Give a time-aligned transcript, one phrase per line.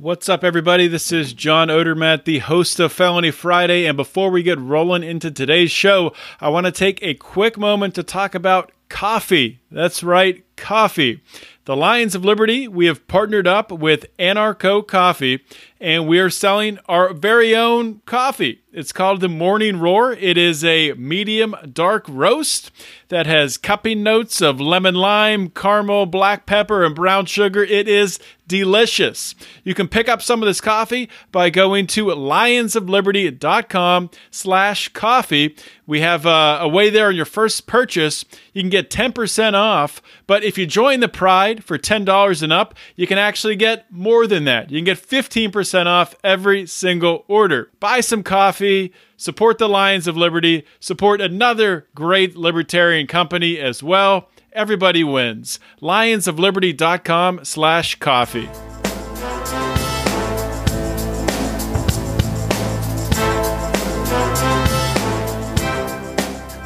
[0.00, 0.86] What's up, everybody?
[0.86, 3.84] This is John Odermatt, the host of Felony Friday.
[3.84, 7.96] And before we get rolling into today's show, I want to take a quick moment
[7.96, 9.58] to talk about coffee.
[9.70, 11.20] That's right, coffee.
[11.68, 15.44] The Lions of Liberty, we have partnered up with Anarcho Coffee,
[15.78, 18.62] and we are selling our very own coffee.
[18.72, 20.12] It's called the Morning Roar.
[20.12, 22.70] It is a medium dark roast
[23.08, 27.62] that has cupping notes of lemon lime, caramel, black pepper, and brown sugar.
[27.62, 29.34] It is delicious.
[29.64, 35.56] You can pick up some of this coffee by going to lionsofliberty.com slash coffee.
[35.86, 38.24] We have uh, a way there on your first purchase.
[38.52, 42.74] You can get 10% off, but if you join the Pride for $10 and up,
[42.96, 44.70] you can actually get more than that.
[44.70, 47.70] You can get 15% off every single order.
[47.80, 54.30] Buy some coffee, support the Lions of Liberty, support another great libertarian company as well.
[54.52, 55.60] Everybody wins.
[55.82, 58.48] Lionsofliberty.com slash coffee.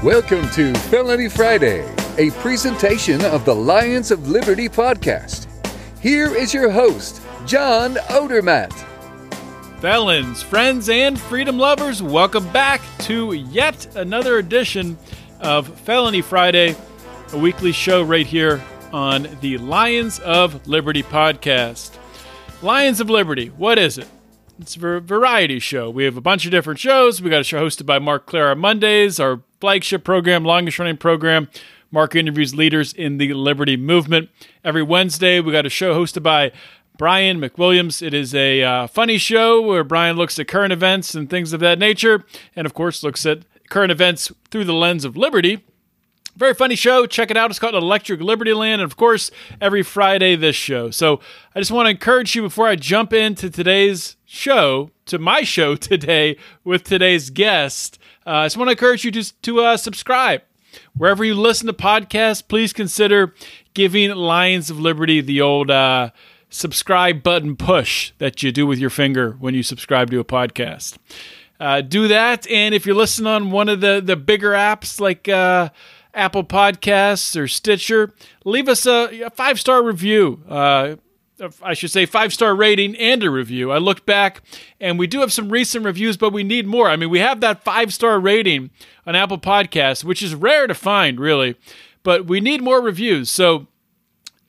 [0.03, 1.87] Welcome to Felony Friday,
[2.19, 5.49] a presentation of the Lions of Liberty podcast.
[5.99, 8.73] Here is your host, John Odermatt.
[9.81, 14.99] Felons, friends, and freedom lovers, welcome back to yet another edition
[15.41, 16.77] of Felony Friday,
[17.33, 21.97] a weekly show right here on the Lions of Liberty podcast.
[22.61, 24.07] Lions of Liberty, what is it?
[24.61, 25.89] It's a variety show.
[25.89, 27.23] We have a bunch of different shows.
[27.23, 30.99] We got a show hosted by Marc Clair on Mondays, our flagship program, longest running
[30.99, 31.49] program.
[31.93, 34.31] Marc interviews leaders in the Liberty movement.
[34.65, 36.51] Every Wednesday, we got a show hosted by
[36.97, 38.05] Brian McWilliams.
[38.05, 41.61] It is a uh, funny show where Brian looks at current events and things of
[41.61, 42.25] that nature,
[42.57, 45.63] and of course, looks at current events through the lens of liberty.
[46.35, 47.05] Very funny show.
[47.05, 47.51] Check it out.
[47.51, 48.81] It's called Electric Liberty Land.
[48.81, 50.91] And of course, every Friday, this show.
[50.91, 51.21] So
[51.55, 55.77] I just want to encourage you before I jump into today's show, to my show
[55.77, 60.43] today with today's guest, uh, I just want to encourage you to, to uh, subscribe.
[60.97, 63.35] Wherever you listen to podcasts, please consider
[63.75, 66.11] giving Lions of Liberty the old uh,
[66.51, 70.97] subscribe button push that you do with your finger when you subscribe to a podcast.
[71.59, 72.49] Uh, do that.
[72.51, 75.71] And if you're listening on one of the, the bigger apps like uh,
[76.13, 78.13] Apple Podcasts or Stitcher,
[78.45, 80.43] leave us a, a five star review.
[81.63, 83.73] I should say five star rating and a review.
[83.73, 84.43] I looked back
[84.81, 86.89] and we do have some recent reviews, but we need more.
[86.89, 88.71] I mean, we have that five star rating
[89.07, 91.57] on Apple Podcasts, which is rare to find, really,
[92.03, 93.31] but we need more reviews.
[93.31, 93.67] So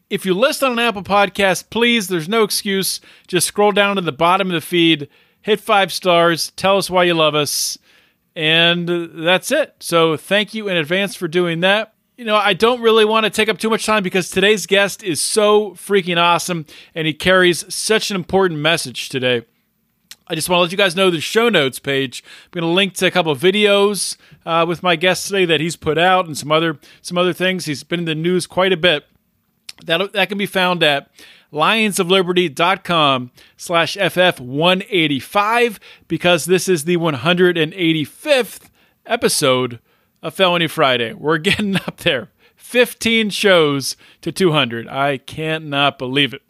[0.10, 3.02] if you list on an Apple Podcast, please, there's no excuse.
[3.28, 5.10] Just scroll down to the bottom of the feed,
[5.42, 7.78] hit five stars, tell us why you love us,
[8.36, 9.76] and that's it.
[9.80, 11.93] So thank you in advance for doing that.
[12.16, 15.02] You know, I don't really want to take up too much time because today's guest
[15.02, 19.44] is so freaking awesome and he carries such an important message today.
[20.28, 22.24] I just want to let you guys know the show notes page.
[22.46, 24.16] I'm going to link to a couple of videos
[24.46, 27.66] uh, with my guest today that he's put out and some other some other things.
[27.66, 29.06] He's been in the news quite a bit.
[29.86, 31.10] That that can be found at
[31.52, 38.70] lionsofliberty.com slash FF185 because this is the 185th
[39.06, 39.80] episode
[40.24, 41.14] of Felony Friday.
[41.14, 42.30] We're getting up there.
[42.56, 44.88] 15 shows to 200.
[44.88, 46.42] I cannot believe it.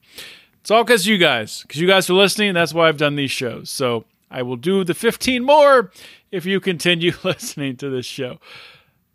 [0.61, 2.53] It's all because you guys, because you guys are listening.
[2.53, 3.69] That's why I've done these shows.
[3.69, 5.91] So I will do the 15 more
[6.31, 8.39] if you continue listening to this show.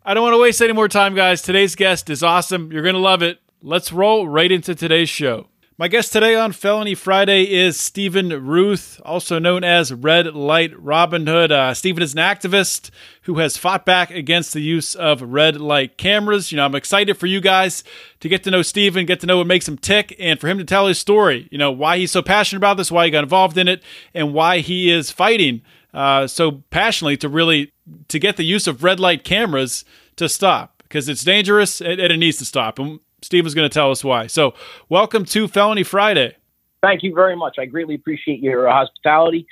[0.05, 1.41] I don't want to waste any more time, guys.
[1.41, 2.71] Today's guest is awesome.
[2.71, 3.39] You're going to love it.
[3.63, 5.47] Let's roll right into today's show.
[5.79, 11.25] My guest today on Felony Friday is Stephen Ruth, also known as Red Light Robin
[11.25, 11.53] Hood.
[11.53, 12.89] Uh, Stephen is an activist
[13.21, 16.51] who has fought back against the use of red light cameras.
[16.51, 17.85] You know, I'm excited for you guys
[18.19, 20.57] to get to know Stephen, get to know what makes him tick, and for him
[20.57, 21.47] to tell his story.
[21.49, 23.81] You know, why he's so passionate about this, why he got involved in it,
[24.13, 25.61] and why he is fighting
[25.93, 27.71] uh, so passionately to really
[28.09, 29.85] to get the use of red light cameras
[30.17, 32.79] to stop because it's dangerous and, it needs to stop.
[32.79, 34.27] And Steve is going to tell us why.
[34.27, 34.53] So,
[34.87, 36.35] welcome to Felony Friday.
[36.81, 37.57] Thank you very much.
[37.59, 39.47] I greatly appreciate your hospitality,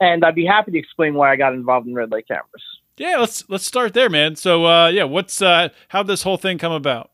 [0.00, 2.62] and I'd be happy to explain why I got involved in red light cameras.
[2.96, 4.36] Yeah, let's let's start there, man.
[4.36, 7.10] So, uh, yeah, what's uh, how this whole thing come about?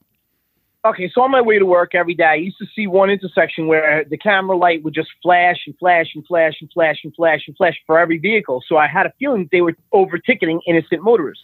[0.87, 3.67] Okay, so on my way to work every day, I used to see one intersection
[3.67, 7.43] where the camera light would just flash and flash and flash and flash and flash
[7.49, 8.63] and flash for every vehicle.
[8.69, 11.43] So I had a feeling they were over ticketing innocent motorists.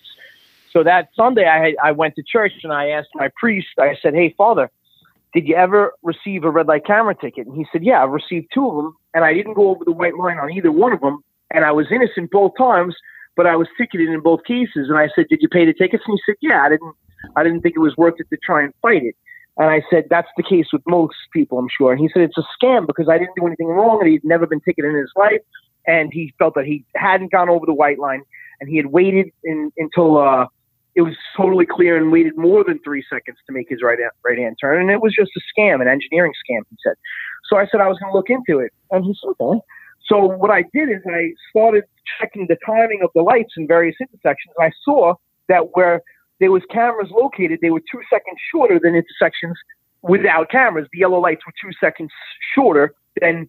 [0.72, 3.68] So that Sunday, I I went to church and I asked my priest.
[3.78, 4.70] I said, "Hey, Father,
[5.34, 8.48] did you ever receive a red light camera ticket?" And he said, "Yeah, I've received
[8.52, 11.00] two of them, and I didn't go over the white line on either one of
[11.00, 12.96] them, and I was innocent both times,
[13.36, 16.04] but I was ticketed in both cases." And I said, "Did you pay the tickets?"
[16.06, 16.94] And he said, "Yeah, I didn't.
[17.36, 19.16] I didn't think it was worth it to try and fight it."
[19.58, 21.92] And I said, that's the case with most people, I'm sure.
[21.92, 24.46] And he said, it's a scam because I didn't do anything wrong and he'd never
[24.46, 25.40] been ticketed in his life.
[25.86, 28.22] And he felt that he hadn't gone over the white line
[28.60, 30.46] and he had waited in, until uh,
[30.94, 34.10] it was totally clear and waited more than three seconds to make his right hand,
[34.24, 34.80] right hand turn.
[34.80, 36.94] And it was just a scam, an engineering scam, he said.
[37.48, 38.72] So I said I was going to look into it.
[38.90, 39.60] And he said, okay.
[40.06, 41.84] So what I did is I started
[42.20, 44.54] checking the timing of the lights in various intersections.
[44.60, 45.14] I saw
[45.48, 46.02] that where
[46.40, 49.56] there was cameras located, they were two seconds shorter than intersections
[50.02, 50.88] without cameras.
[50.92, 52.10] The yellow lights were two seconds
[52.54, 53.48] shorter than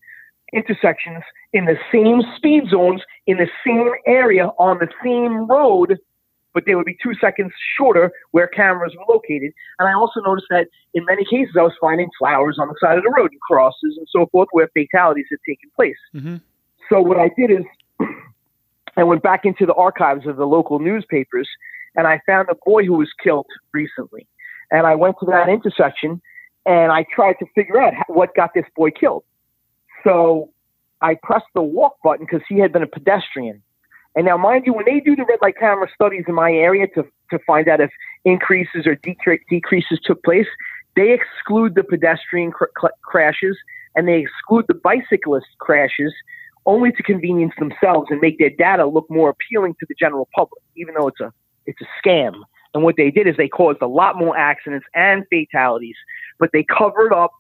[0.53, 5.97] intersections in the same speed zones in the same area on the same road,
[6.53, 9.51] but they would be two seconds shorter where cameras were located.
[9.79, 12.97] And I also noticed that in many cases I was finding flowers on the side
[12.97, 15.97] of the road and crosses and so forth where fatalities had taken place.
[16.15, 16.35] Mm-hmm.
[16.89, 17.63] So what I did is
[18.97, 21.49] I went back into the archives of the local newspapers
[21.95, 24.27] and I found a boy who was killed recently.
[24.71, 26.21] And I went to that intersection
[26.65, 29.23] and I tried to figure out what got this boy killed.
[30.03, 30.49] So
[31.01, 33.61] I pressed the walk button because he had been a pedestrian.
[34.15, 36.87] And now, mind you, when they do the red light camera studies in my area
[36.95, 37.89] to, to find out if
[38.25, 40.47] increases or decre- decreases took place,
[40.95, 42.65] they exclude the pedestrian cr-
[43.01, 43.57] crashes
[43.95, 46.13] and they exclude the bicyclist crashes
[46.65, 50.61] only to convenience themselves and make their data look more appealing to the general public,
[50.75, 51.33] even though it's a
[51.65, 52.33] it's a scam.
[52.73, 55.95] And what they did is they caused a lot more accidents and fatalities,
[56.39, 57.31] but they covered up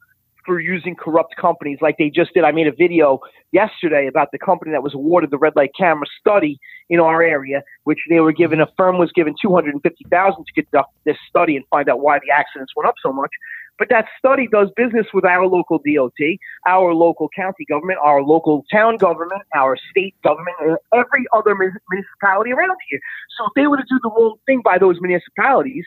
[0.45, 2.43] for using corrupt companies like they just did.
[2.43, 3.19] I made a video
[3.51, 6.59] yesterday about the company that was awarded the red light camera study
[6.89, 11.17] in our area, which they were given a firm was given 250,000 to conduct this
[11.29, 13.31] study and find out why the accidents went up so much.
[13.79, 16.37] But that study does business with our local DOT,
[16.67, 22.51] our local county government, our local town government, our state government, and every other municipality
[22.51, 22.99] around here.
[23.37, 25.85] So if they were to do the wrong thing by those municipalities,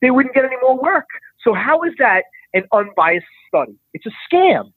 [0.00, 1.06] they wouldn't get any more work.
[1.42, 2.24] So how is that
[2.56, 3.76] an unbiased study?
[3.94, 4.72] It's a scam.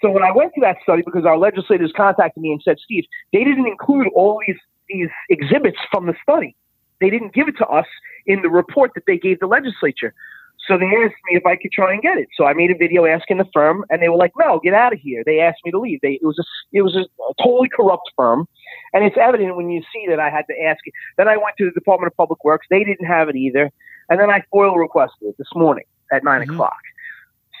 [0.00, 3.04] So when I went to that study, because our legislators contacted me and said, Steve,
[3.32, 4.58] they didn't include all these
[4.88, 6.54] these exhibits from the study.
[7.00, 7.86] They didn't give it to us
[8.26, 10.12] in the report that they gave the legislature.
[10.66, 12.28] So they asked me if I could try and get it.
[12.36, 14.92] So I made a video asking the firm, and they were like, "No, get out
[14.94, 16.00] of here." They asked me to leave.
[16.00, 17.04] They, it was a it was a,
[17.42, 18.48] totally corrupt firm,
[18.94, 20.94] and it's evident when you see that I had to ask it.
[21.18, 22.66] Then I went to the Department of Public Works.
[22.70, 23.70] They didn't have it either,
[24.08, 26.54] and then I FOIL requested it this morning at 9 mm-hmm.
[26.54, 26.80] o'clock.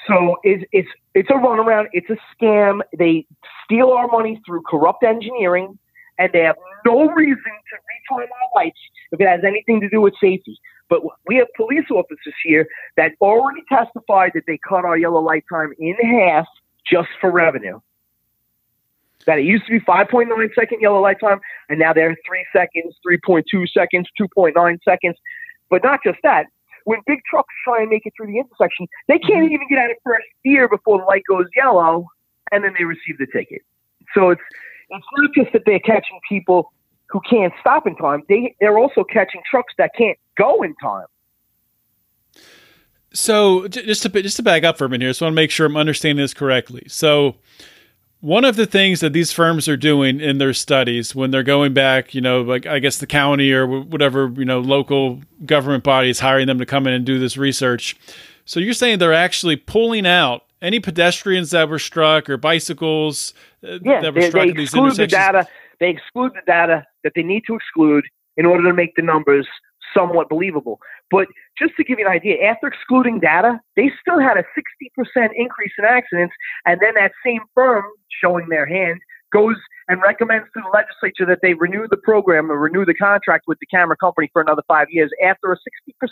[0.06, 1.86] So it's it's it's a runaround.
[1.92, 2.80] It's a scam.
[2.98, 3.26] They
[3.64, 5.78] steal our money through corrupt engineering,
[6.18, 8.78] and they have no reason to retime our lights
[9.12, 10.58] if it has anything to do with safety.
[10.90, 12.66] But we have police officers here
[12.96, 16.46] that already testified that they cut our yellow light time in half
[16.86, 17.80] just for revenue.
[19.24, 21.40] That it used to be 5.9 second yellow light time,
[21.70, 25.16] and now they're 3 seconds, 3.2 seconds, 2.9 seconds.
[25.70, 26.46] But not just that.
[26.84, 29.54] When big trucks try and make it through the intersection, they can't mm-hmm.
[29.54, 32.06] even get out of first gear before the light goes yellow,
[32.52, 33.62] and then they receive the ticket.
[34.14, 34.42] So it's
[34.90, 36.72] it's not just that they're catching people
[37.08, 38.22] who can't stop in time.
[38.28, 41.06] They they're also catching trucks that can't go in time.
[43.12, 45.42] So just to just to back up for a minute here, so I want to
[45.42, 46.84] make sure I'm understanding this correctly.
[46.88, 47.36] So
[48.24, 51.74] one of the things that these firms are doing in their studies when they're going
[51.74, 56.08] back, you know, like I guess the county or whatever, you know, local government body
[56.08, 57.98] is hiring them to come in and do this research.
[58.46, 63.78] So you're saying they're actually pulling out any pedestrians that were struck or bicycles uh,
[63.82, 65.10] yeah, that were they, struck they in these exclude intersections?
[65.10, 65.48] The data,
[65.80, 68.06] they exclude the data that they need to exclude
[68.38, 69.46] in order to make the numbers
[69.96, 70.78] somewhat believable.
[71.10, 74.44] But just to give you an idea, after excluding data, they still had a
[75.16, 76.34] 60% increase in accidents.
[76.66, 77.84] And then that same firm
[78.22, 79.00] showing their hand
[79.32, 79.56] goes
[79.88, 83.58] and recommends to the legislature that they renew the program or renew the contract with
[83.58, 85.56] the camera company for another five years after a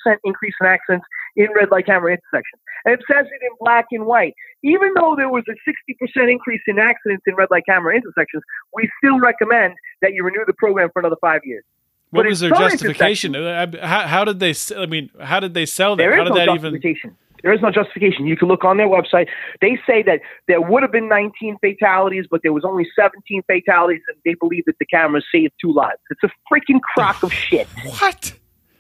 [0.05, 2.61] 60% increase in accidents in red light camera intersections.
[2.85, 4.35] And it says it in black and white.
[4.65, 8.43] Even though there was a 60% increase in accidents in red light camera intersections,
[8.75, 11.65] we still recommend that you renew the program for another five years.
[12.13, 13.35] What but was their justification?
[13.35, 14.53] Uh, how, how, did they?
[14.77, 16.03] I mean, how did they sell that?
[16.03, 17.11] There how is did no that justification.
[17.11, 17.17] Even...
[17.43, 18.27] There is no justification.
[18.27, 19.29] You can look on their website.
[19.63, 24.03] They say that there would have been 19 fatalities, but there was only 17 fatalities,
[24.09, 25.99] and they believe that the cameras saved two lives.
[26.11, 27.67] It's a freaking crock of shit.
[27.99, 28.35] What?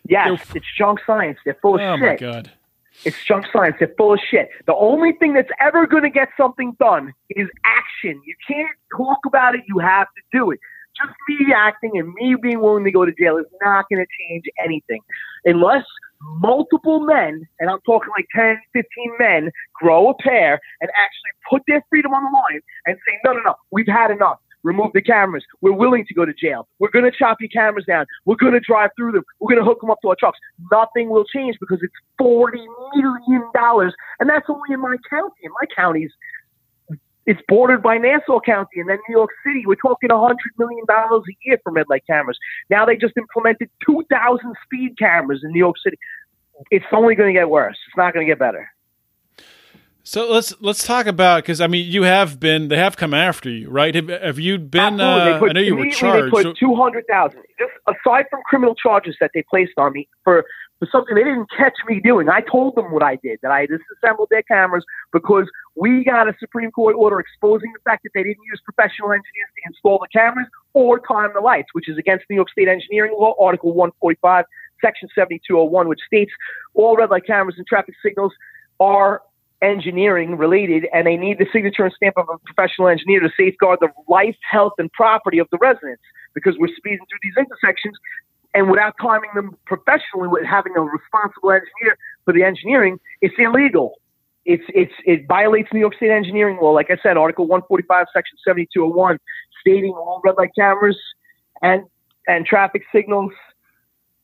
[0.07, 0.59] Yes, They're...
[0.59, 1.39] it's junk science.
[1.47, 2.05] They're full of oh shit.
[2.05, 2.53] Oh my god.
[3.07, 3.77] It's junk science.
[3.79, 4.51] They're full of shit.
[4.67, 8.21] The only thing that's ever going to get something done is action.
[8.27, 9.63] You can't talk about it.
[9.67, 10.61] You have to do it
[10.97, 14.11] just me acting and me being willing to go to jail is not going to
[14.21, 15.01] change anything
[15.45, 15.85] unless
[16.39, 18.87] multiple men, and I'm talking like 10, 15
[19.19, 23.33] men, grow a pair and actually put their freedom on the line and say, no,
[23.33, 24.39] no, no, we've had enough.
[24.63, 25.45] remove the cameras.
[25.61, 26.69] We're willing to go to jail.
[26.79, 28.07] We're going to chop your cameras down.
[28.25, 29.25] We're going to drive through them.
[29.41, 30.39] We're going to hook them up to our trucks.
[30.71, 32.53] Nothing will change because it's $40
[32.95, 33.51] million.
[34.21, 35.35] And that's only in my county.
[35.43, 36.13] In my counties,
[37.27, 39.65] it's bordered by Nassau County and then New York City.
[39.67, 42.39] We're talking $100 million a year for red light cameras.
[42.69, 45.99] Now they just implemented 2,000 speed cameras in New York City.
[46.71, 47.77] It's only going to get worse.
[47.89, 48.69] It's not going to get better.
[50.05, 53.49] So let's let's talk about because I mean you have been they have come after
[53.49, 56.75] you right have, have you been uh, I know you were charged they put two
[56.75, 60.45] hundred thousand just aside from criminal charges that they placed on me for
[60.83, 63.67] for something they didn't catch me doing I told them what I did that I
[63.67, 65.47] disassembled their cameras because
[65.77, 69.51] we got a Supreme Court order exposing the fact that they didn't use professional engineers
[69.55, 73.15] to install the cameras or time the lights which is against New York State engineering
[73.17, 74.45] law Article one forty five
[74.81, 76.33] Section seventy two oh one which states
[76.75, 78.33] all red light cameras and traffic signals
[78.81, 79.23] are
[79.63, 83.79] engineering related, and they need the signature and stamp of a professional engineer to safeguard
[83.81, 86.03] the life, health, and property of the residents
[86.35, 87.97] because we're speeding through these intersections.
[88.55, 93.95] And without timing them professionally, with having a responsible engineer for the engineering, it's illegal.
[94.45, 96.73] It's it's it violates New York State engineering law.
[96.73, 99.19] Like I said, Article 145, Section 7201,
[99.61, 100.99] stating all red light cameras
[101.63, 101.85] and
[102.27, 103.33] and traffic signals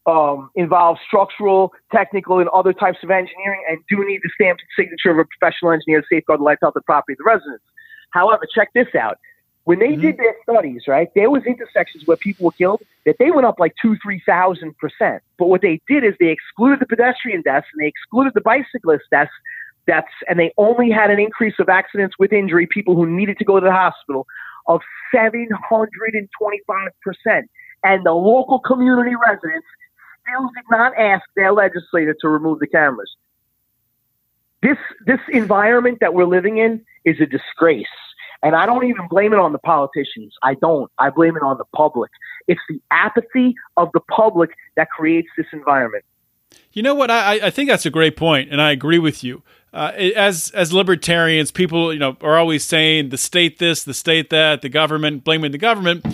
[0.07, 5.11] um, involve structural, technical, and other types of engineering, and do need the stamped signature
[5.11, 7.65] of a professional engineer to safeguard the life, health, and property of the residents.
[8.11, 9.19] However, check this out.
[9.69, 10.01] When they mm-hmm.
[10.01, 13.61] did their studies, right, there was intersections where people were killed that they went up
[13.61, 15.23] like two, three thousand percent.
[15.37, 19.05] But what they did is they excluded the pedestrian deaths and they excluded the bicyclist
[19.11, 19.31] deaths,
[19.87, 23.45] deaths, and they only had an increase of accidents with injury, people who needed to
[23.45, 24.27] go to the hospital,
[24.69, 24.81] of
[25.15, 27.51] seven hundred and twenty-five percent.
[27.85, 29.67] And the local community residents
[30.23, 33.15] still did not ask their legislator to remove the cameras.
[34.63, 37.87] This this environment that we're living in is a disgrace.
[38.43, 40.35] And I don't even blame it on the politicians.
[40.43, 40.91] I don't.
[40.99, 42.11] I blame it on the public.
[42.47, 46.05] It's the apathy of the public that creates this environment.
[46.73, 47.11] You know what?
[47.11, 49.43] I, I think that's a great point, and I agree with you.
[49.73, 54.31] Uh, as as libertarians, people you know are always saying the state this, the state
[54.31, 56.07] that, the government, blaming the government.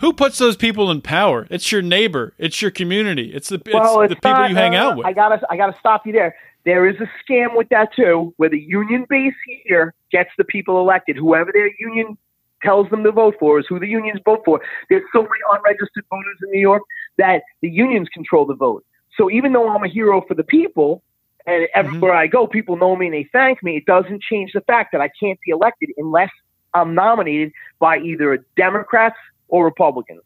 [0.00, 1.46] Who puts those people in power?
[1.48, 2.34] It's your neighbor.
[2.36, 3.32] It's your community.
[3.32, 5.06] It's the, well, it's, it's the people you hang out with.
[5.06, 6.34] I gotta I gotta stop you there.
[6.64, 10.78] There is a scam with that too, where the union base here gets the people
[10.78, 11.16] elected.
[11.16, 12.16] Whoever their union
[12.62, 14.60] tells them to vote for is who the unions vote for.
[14.88, 16.82] There's so many unregistered voters in New York
[17.18, 18.84] that the unions control the vote.
[19.18, 21.02] So even though I'm a hero for the people,
[21.46, 22.20] and everywhere mm-hmm.
[22.20, 25.00] I go, people know me and they thank me, it doesn't change the fact that
[25.00, 26.30] I can't be elected unless
[26.72, 29.16] I'm nominated by either a Democrats
[29.48, 30.22] or Republicans.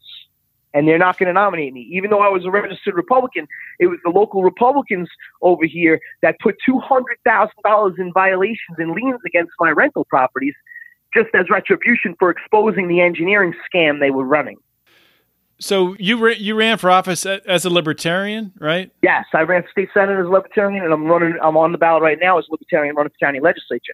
[0.73, 1.89] And they're not going to nominate me.
[1.91, 3.47] Even though I was a registered Republican,
[3.79, 5.09] it was the local Republicans
[5.41, 10.53] over here that put $200,000 in violations and liens against my rental properties
[11.13, 14.57] just as retribution for exposing the engineering scam they were running.
[15.59, 18.91] So you ran, you ran for office as a libertarian, right?
[19.01, 21.35] Yes, I ran for state senate as a libertarian, and I'm running.
[21.41, 23.93] I'm on the ballot right now as a libertarian, running for county legislature.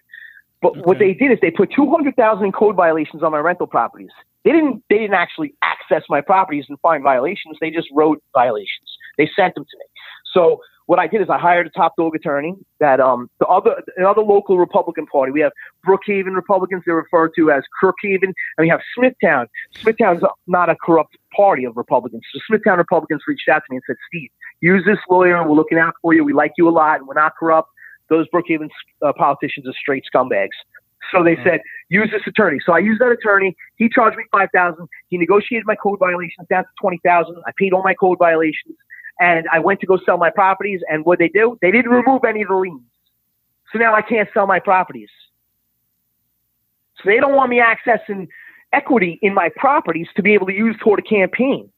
[0.60, 0.80] But okay.
[0.80, 3.66] what they did is they put two hundred thousand in code violations on my rental
[3.66, 4.10] properties.
[4.44, 7.56] They didn't they didn't actually access my properties and find violations.
[7.60, 8.98] They just wrote violations.
[9.16, 9.84] They sent them to me.
[10.32, 13.82] So what I did is I hired a top dog attorney that um the other
[13.96, 15.32] another local Republican party.
[15.32, 15.52] We have
[15.86, 19.46] Brookhaven Republicans they're referred to as Crookhaven, and we have Smithtown.
[19.76, 22.22] Smithtown's not a corrupt party of Republicans.
[22.32, 25.42] So Smithtown Republicans reached out to me and said, Steve, use this lawyer.
[25.46, 26.22] We're looking out for you.
[26.22, 27.70] We like you a lot, and we're not corrupt.
[28.10, 28.68] Those Brookhaven
[29.04, 30.48] uh, politicians are straight scumbags.
[31.12, 32.58] So they said, use this attorney.
[32.64, 33.56] So I used that attorney.
[33.76, 34.88] He charged me five thousand.
[35.08, 37.36] He negotiated my code violations down to twenty thousand.
[37.46, 38.76] I paid all my code violations,
[39.20, 40.80] and I went to go sell my properties.
[40.88, 41.58] And what they do?
[41.60, 42.82] They didn't remove any of the liens.
[43.72, 45.10] So now I can't sell my properties.
[46.98, 48.28] So they don't want me accessing
[48.72, 51.70] equity in my properties to be able to use toward a campaign.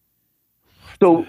[1.01, 1.27] So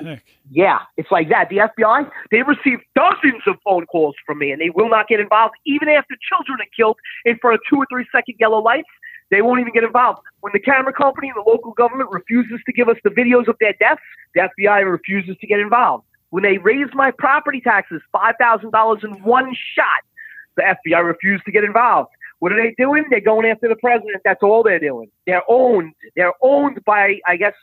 [0.50, 1.50] yeah, it's like that.
[1.50, 5.20] The FBI, they receive dozens of phone calls from me and they will not get
[5.20, 8.90] involved even after children are killed in front of two or three second yellow lights.
[9.30, 10.20] They won't even get involved.
[10.40, 13.56] When the camera company and the local government refuses to give us the videos of
[13.60, 14.02] their deaths,
[14.34, 16.06] the FBI refuses to get involved.
[16.30, 20.04] When they raise my property taxes $5,000 in one shot,
[20.56, 22.10] the FBI refused to get involved.
[22.40, 23.06] What are they doing?
[23.10, 24.22] They're going after the president.
[24.24, 25.10] That's all they're doing.
[25.26, 25.94] They're owned.
[26.16, 27.54] They're owned by, I guess,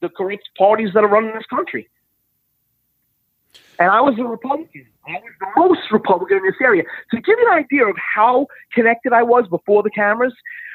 [0.00, 1.88] the corrupt parties that are running this country.
[3.78, 4.86] And I was a Republican.
[5.06, 6.82] I was the most Republican in this area.
[7.12, 10.34] To give you an idea of how connected I was before the cameras,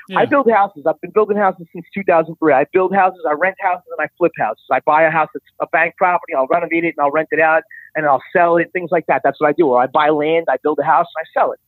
[0.09, 0.19] yeah.
[0.19, 0.83] I build houses.
[0.87, 2.53] I've been building houses since 2003.
[2.53, 4.63] I build houses, I rent houses, and I flip houses.
[4.71, 7.39] I buy a house that's a bank property, I'll renovate it, and I'll rent it
[7.39, 7.63] out,
[7.95, 9.21] and I'll sell it, things like that.
[9.23, 9.67] That's what I do.
[9.67, 11.59] Or I buy land, I build a house, and I sell it.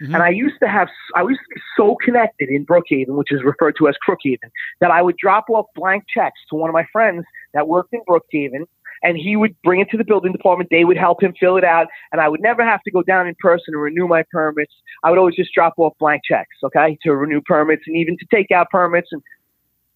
[0.00, 3.42] And I used to have, I used to be so connected in Brookhaven, which is
[3.44, 6.84] referred to as Crookhaven, that I would drop off blank checks to one of my
[6.92, 8.66] friends that worked in Brookhaven,
[9.02, 10.70] and he would bring it to the building department.
[10.70, 13.28] They would help him fill it out, and I would never have to go down
[13.28, 14.72] in person and renew my permits.
[15.04, 18.26] I would always just drop off blank checks, okay, to renew permits and even to
[18.34, 19.22] take out permits and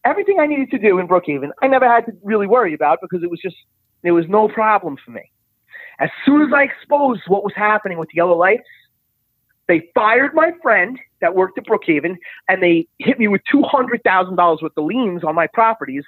[0.04, 1.50] everything I needed to do in Brookhaven.
[1.60, 3.56] I never had to really worry about because it was just
[4.02, 5.30] there was no problem for me.
[6.00, 8.68] As soon as I exposed what was happening with the yellow lights,
[9.68, 12.16] they fired my friend that worked at Brookhaven
[12.48, 16.04] and they hit me with $200,000 worth of liens on my properties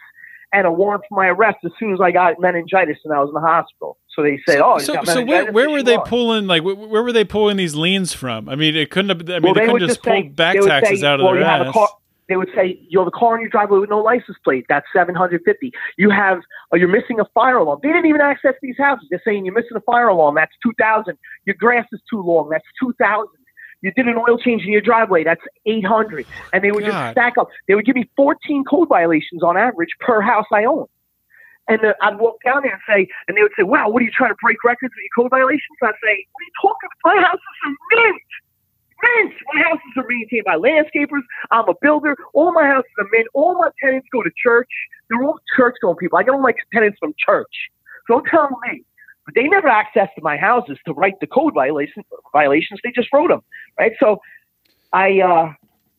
[0.53, 3.29] and a warrant for my arrest as soon as I got meningitis and I was
[3.29, 3.99] in the hospital.
[4.15, 7.25] So they said, "Oh, so, so where, where were they pulling like where were they
[7.25, 8.49] pulling these liens from?
[8.49, 9.31] I mean, it couldn't have.
[9.31, 11.45] I mean, well, they, they couldn't just, pull back taxes say, out of well, their
[11.45, 11.73] ass.
[11.73, 11.89] Car,
[12.29, 14.67] they would say, "You have a car in your driveway with no license plate.
[14.69, 15.73] That's seven hundred fifty.
[15.97, 16.41] You have,
[16.73, 17.79] or you're missing a fire alarm.
[17.83, 19.07] They didn't even access these houses.
[19.11, 20.35] They're saying you're missing a fire alarm.
[20.35, 21.17] That's two thousand.
[21.45, 22.49] Your grass is too long.
[22.49, 23.40] That's two thousand.
[23.83, 25.25] You did an oil change in your driveway.
[25.25, 26.27] That's 800.
[26.53, 26.91] And they would God.
[26.91, 27.49] just stack up.
[27.67, 30.87] They would give me 14 code violations on average per house I own.
[31.69, 34.05] And uh, I'd walk down there and say, and they would say, wow, what are
[34.05, 35.79] you trying to break records with your code violations?
[35.83, 37.15] I'd say, what are you talking about?
[37.15, 38.23] My house is mint.
[39.01, 39.35] Mint.
[39.55, 41.25] My houses are maintained by landscapers.
[41.51, 42.17] I'm a builder.
[42.35, 43.29] All my houses are mint.
[43.33, 44.69] All my tenants go to church.
[45.09, 46.19] They're all church going people.
[46.19, 47.71] I get all my tenants from church.
[48.09, 48.85] So don't tell me
[49.25, 52.05] but they never accessed my houses to write the code violations.
[52.33, 52.81] Violations.
[52.83, 53.43] They just wrote them,
[53.79, 53.93] right?
[54.01, 54.21] So
[54.93, 55.53] I, uh,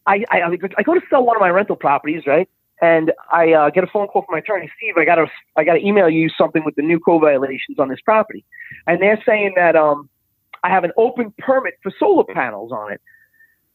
[0.06, 2.50] I, I, I go to sell one of my rental properties, right?
[2.82, 4.96] And I uh, get a phone call from my attorney, Steve.
[4.98, 7.90] I got to, I got to email you something with the new code violations on
[7.90, 8.44] this property,
[8.88, 10.10] and they're saying that um,
[10.64, 13.02] I have an open permit for solar panels on it.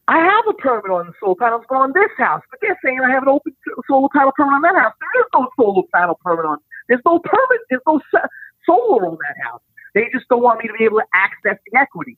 [0.09, 2.99] I have a permit on the solar panels, but on this house, but they're saying
[3.01, 3.55] I have an open
[3.89, 4.93] solar panel permit on that house.
[4.99, 6.57] There is no solar panel permit on.
[6.87, 7.61] There's no permit.
[7.69, 8.01] There's no
[8.67, 9.61] solar on that house.
[9.95, 12.17] They just don't want me to be able to access the equity.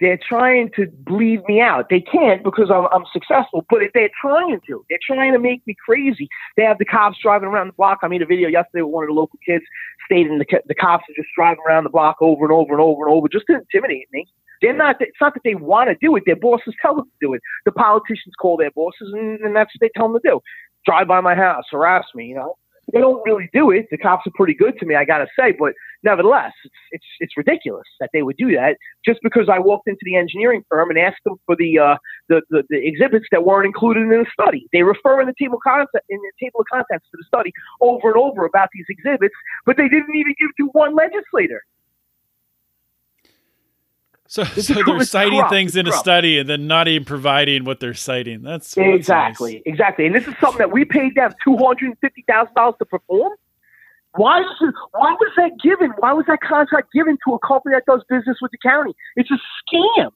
[0.00, 1.88] They're trying to bleed me out.
[1.90, 4.84] They can't because I'm, I'm successful, but they're trying to.
[4.88, 6.28] They're trying to make me crazy.
[6.56, 7.98] They have the cops driving around the block.
[8.02, 9.64] I made a video yesterday with one of the local kids
[10.06, 13.06] stating the, the cops are just driving around the block over and over and over
[13.06, 14.24] and over just to intimidate me.
[14.62, 14.96] They're not.
[15.00, 16.24] It's not that they want to do it.
[16.26, 17.40] Their bosses tell them to do it.
[17.64, 20.40] The politicians call their bosses, and, and that's what they tell them to do.
[20.84, 22.26] Drive by my house, harass me.
[22.26, 22.54] You know,
[22.92, 23.86] they don't really do it.
[23.90, 27.36] The cops are pretty good to me, I gotta say, but nevertheless, it's it's it's
[27.36, 30.98] ridiculous that they would do that just because I walked into the engineering firm and
[30.98, 31.96] asked them for the uh,
[32.28, 34.66] the, the, the exhibits that weren't included in the study.
[34.72, 37.52] They refer in the table of contents in the table of contents to the study
[37.80, 39.34] over and over about these exhibits,
[39.66, 41.62] but they didn't even give to one legislator.
[44.30, 45.50] So, so they're citing corrupt.
[45.50, 48.42] things in a study and then not even providing what they're citing.
[48.42, 49.62] That's exactly, nice.
[49.64, 50.04] exactly.
[50.04, 52.84] And this is something that we paid them two hundred and fifty thousand dollars to
[52.84, 53.32] perform.
[54.16, 55.92] Why was it, why was that given?
[55.98, 58.94] Why was that contract given to a company that does business with the county?
[59.16, 60.10] It's a scam.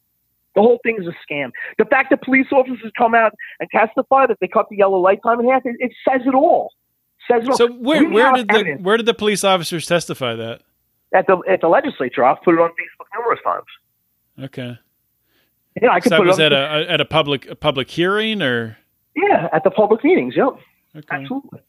[0.54, 1.50] The whole thing is a scam.
[1.78, 5.20] The fact that police officers come out and testify that they cut the yellow light
[5.22, 6.70] time in half, it, it says it all.
[7.16, 7.56] It says it all.
[7.56, 10.60] So where, where did the where did the police officers testify that?
[11.14, 12.24] At the at the legislature.
[12.24, 13.64] I've put it on Facebook numerous times.
[14.40, 14.78] Okay.
[15.80, 18.76] Yeah, I could so put was at a at a public a public hearing or
[19.16, 20.34] yeah at the public meetings.
[20.36, 20.58] Yep.
[20.96, 21.06] Okay.
[21.10, 21.60] Absolutely.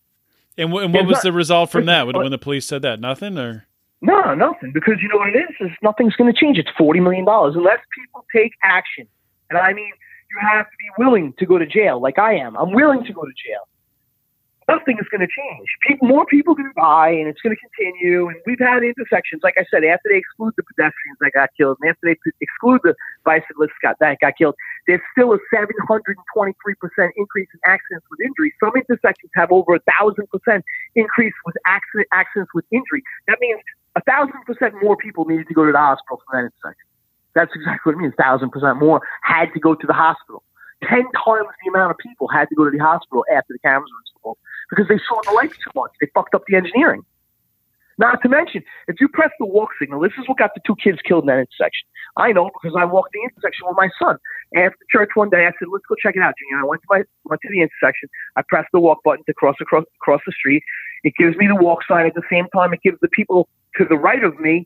[0.58, 2.82] And, w- and what was not, the result from that when, when the police said
[2.84, 3.00] that?
[3.00, 3.66] Nothing or
[4.02, 4.72] no, nothing.
[4.74, 6.58] Because you know what it is is nothing's going to change.
[6.58, 9.08] It's forty million dollars unless people take action.
[9.50, 9.92] And I mean,
[10.30, 12.58] you have to be willing to go to jail, like I am.
[12.58, 13.68] I'm willing to go to jail
[14.74, 15.68] nothing is going to change.
[15.86, 18.28] People, more people going to die, and it's going to continue.
[18.28, 21.78] And we've had intersections, like I said, after they exclude the pedestrians that got killed,
[21.82, 24.56] and after they exclude the bicyclists got, that got killed,
[24.88, 25.70] there's still a 723%
[27.16, 28.54] increase in accidents with injury.
[28.60, 33.04] Some intersections have over a thousand percent increase with accident accidents with injury.
[33.28, 33.62] That means
[33.96, 36.90] a thousand percent more people needed to go to the hospital for that intersection.
[37.36, 38.14] That's exactly what it means.
[38.18, 40.44] Thousand percent more had to go to the hospital.
[40.84, 43.88] Ten times the amount of people had to go to the hospital after the cameras
[43.88, 44.38] were installed
[44.70, 45.92] because they saw the lights too much.
[46.02, 47.04] They fucked up the engineering.
[47.98, 50.76] Not to mention, if you press the walk signal, this is what got the two
[50.76, 51.88] kids killed in that intersection.
[52.18, 54.18] I know because I walked the intersection with my son.
[54.56, 56.88] After church one day, I said, "Let's go check it out, Junior." I went to
[56.90, 58.10] my went to the intersection.
[58.36, 60.64] I pressed the walk button to cross across across the street.
[61.04, 62.06] It gives me the walk sign.
[62.06, 63.48] At the same time, it gives the people
[63.78, 64.66] to the right of me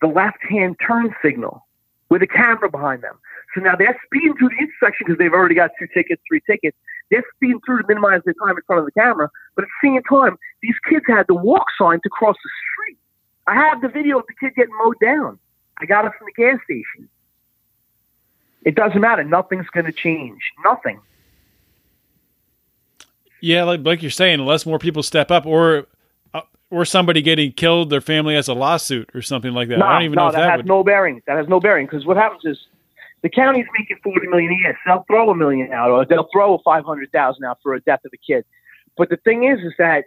[0.00, 1.66] the left hand turn signal
[2.08, 3.18] with a camera behind them.
[3.54, 6.76] So now they're speeding through the intersection because they've already got two tickets, three tickets.
[7.10, 9.28] They're speeding through to minimize their time in front of the camera.
[9.54, 12.98] But at the same time, these kids had the walk sign to cross the street.
[13.46, 15.38] I have the video of the kid getting mowed down.
[15.78, 17.08] I got it from the gas station.
[18.64, 19.22] It doesn't matter.
[19.22, 20.40] Nothing's going to change.
[20.64, 21.00] Nothing.
[23.40, 25.86] Yeah, like like you're saying, unless more people step up, or
[26.34, 26.40] uh,
[26.70, 29.78] or somebody getting killed, their family has a lawsuit or something like that.
[29.78, 30.66] No, I don't even no, know if that, that has would...
[30.66, 31.22] no bearing.
[31.26, 32.58] That has no bearing because what happens is
[33.26, 34.78] The county's making forty million a year.
[34.84, 37.80] So they'll throw a million out, or they'll throw five hundred thousand out for a
[37.80, 38.44] death of a kid.
[38.96, 40.04] But the thing is, is that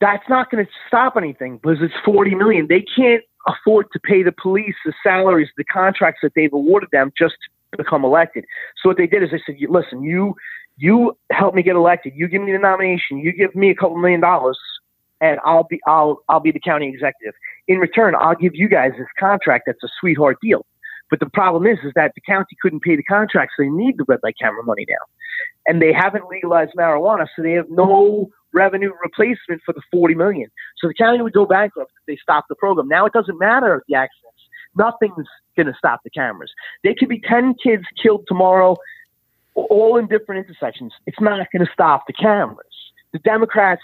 [0.00, 2.66] that's not going to stop anything because it's forty million.
[2.68, 7.12] They can't afford to pay the police the salaries, the contracts that they've awarded them
[7.16, 7.36] just
[7.70, 8.44] to become elected.
[8.82, 10.34] So what they did is they said, "Listen, you
[10.76, 12.14] you help me get elected.
[12.16, 13.18] You give me the nomination.
[13.18, 14.58] You give me a couple million dollars."
[15.20, 17.34] and I'll be I'll I'll be the county executive.
[17.68, 20.66] In return, I'll give you guys this contract that's a sweetheart deal.
[21.10, 23.54] But the problem is, is that the county couldn't pay the contracts.
[23.56, 25.04] so they need the red light camera money now,
[25.66, 30.50] and they haven't legalized marijuana, so they have no revenue replacement for the 40 million.
[30.78, 32.88] So the county would go bankrupt if they stop the program.
[32.88, 34.42] Now it doesn't matter if the accidents.
[34.76, 36.52] Nothing's going to stop the cameras.
[36.82, 38.76] There could be 10 kids killed tomorrow,
[39.54, 40.92] all in different intersections.
[41.06, 42.66] It's not going to stop the cameras.
[43.12, 43.82] The Democrats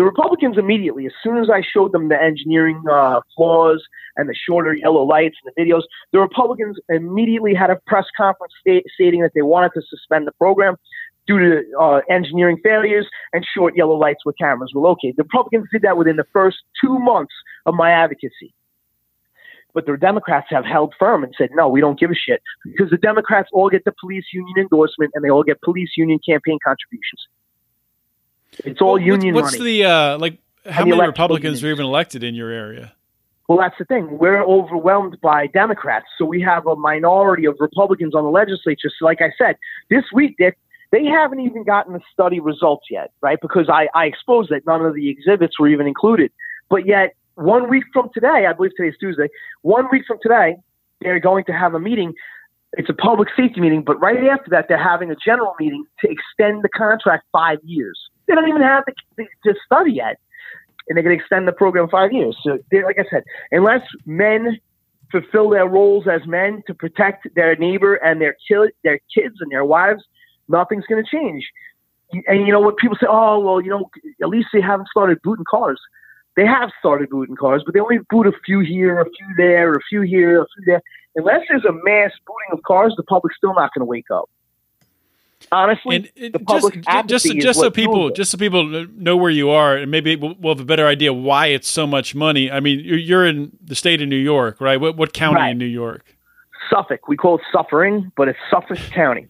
[0.00, 3.84] the Republicans immediately, as soon as I showed them the engineering uh, flaws
[4.16, 8.54] and the shorter yellow lights and the videos, the Republicans immediately had a press conference
[8.94, 10.76] stating that they wanted to suspend the program
[11.26, 15.16] due to uh, engineering failures and short yellow lights where cameras were located.
[15.18, 17.34] The Republicans did that within the first two months
[17.66, 18.54] of my advocacy.
[19.74, 22.40] But the Democrats have held firm and said, no, we don't give a shit.
[22.64, 26.18] Because the Democrats all get the police union endorsement and they all get police union
[26.26, 27.20] campaign contributions.
[28.64, 30.38] It's all well, union what's, what's the uh, like?
[30.66, 32.92] How many Republicans are even elected in your area?
[33.48, 34.18] Well, that's the thing.
[34.18, 38.90] We're overwhelmed by Democrats, so we have a minority of Republicans on the legislature.
[38.96, 39.56] So, like I said,
[39.88, 40.56] this week, Dick,
[40.92, 43.38] they haven't even gotten the study results yet, right?
[43.40, 46.30] Because I, I exposed that none of the exhibits were even included.
[46.68, 49.28] But yet, one week from today, I believe today's Tuesday,
[49.62, 50.56] one week from today,
[51.00, 52.14] they're going to have a meeting
[52.74, 56.08] it's a public safety meeting, but right after that, they're having a general meeting to
[56.08, 57.98] extend the contract five years.
[58.30, 58.84] They don't even have
[59.16, 60.20] the, the study yet,
[60.88, 62.36] and they're going to extend the program five years.
[62.44, 64.60] So, like I said, unless men
[65.10, 69.50] fulfill their roles as men to protect their neighbor and their ki- their kids and
[69.50, 70.04] their wives,
[70.48, 71.44] nothing's going to change.
[72.28, 73.08] And you know what people say?
[73.08, 73.90] Oh, well, you know,
[74.22, 75.80] at least they haven't started booting cars.
[76.36, 79.74] They have started booting cars, but they only boot a few here, a few there,
[79.74, 80.82] a few here, a few there.
[81.16, 84.30] Unless there's a mass booting of cars, the public's still not going to wake up.
[85.52, 89.50] Honestly, and the public just, just, just so people just so people know where you
[89.50, 92.48] are, and maybe we'll, we'll, have a better idea why it's so much money.
[92.48, 94.80] I mean, you're, you're in the state of New York, right?
[94.80, 95.50] What, what county right.
[95.50, 96.16] in New York?
[96.72, 97.08] Suffolk.
[97.08, 99.26] We call it suffering, but it's Suffolk County.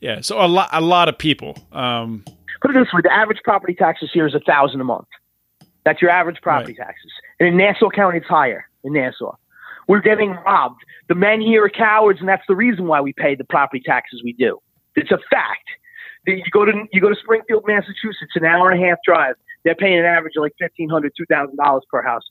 [0.00, 1.56] Yeah, so a lot a lot of people.
[1.72, 2.24] Um,
[2.60, 5.08] Put it this way: the average property taxes here is a thousand a month.
[5.86, 6.86] That's your average property right.
[6.86, 7.12] taxes.
[7.40, 8.68] And in Nassau County, it's higher.
[8.84, 9.36] In Nassau,
[9.88, 10.82] we're getting robbed.
[11.08, 14.20] The men here are cowards, and that's the reason why we pay the property taxes
[14.22, 14.60] we do.
[14.96, 15.68] It's a fact.
[16.26, 19.36] You go to you go to Springfield, Massachusetts, an hour and a half drive.
[19.64, 22.22] They're paying an average of like fifteen hundred, two thousand dollars per house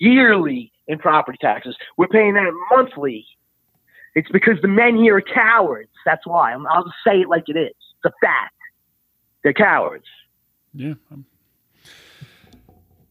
[0.00, 1.76] yearly in property taxes.
[1.96, 3.26] We're paying that monthly.
[4.14, 5.90] It's because the men here are cowards.
[6.04, 6.52] That's why.
[6.52, 7.70] i will just say it like it is.
[7.70, 8.54] It's a fact.
[9.42, 10.06] They're cowards.
[10.72, 11.24] Yeah, I'm,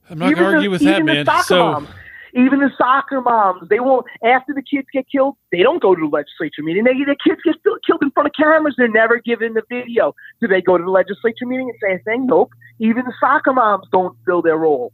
[0.09, 1.25] I'm not going to argue with that, man.
[1.43, 1.71] So.
[1.71, 1.89] Moms,
[2.35, 4.05] even the soccer moms, they won't.
[4.23, 6.83] After the kids get killed, they don't go to the legislature meeting.
[6.83, 8.73] They, the kids get killed in front of cameras.
[8.77, 10.15] They're never given the video.
[10.41, 12.25] Do they go to the legislature meeting and say a thing?
[12.25, 12.51] Nope.
[12.79, 14.91] Even the soccer moms don't fill their role.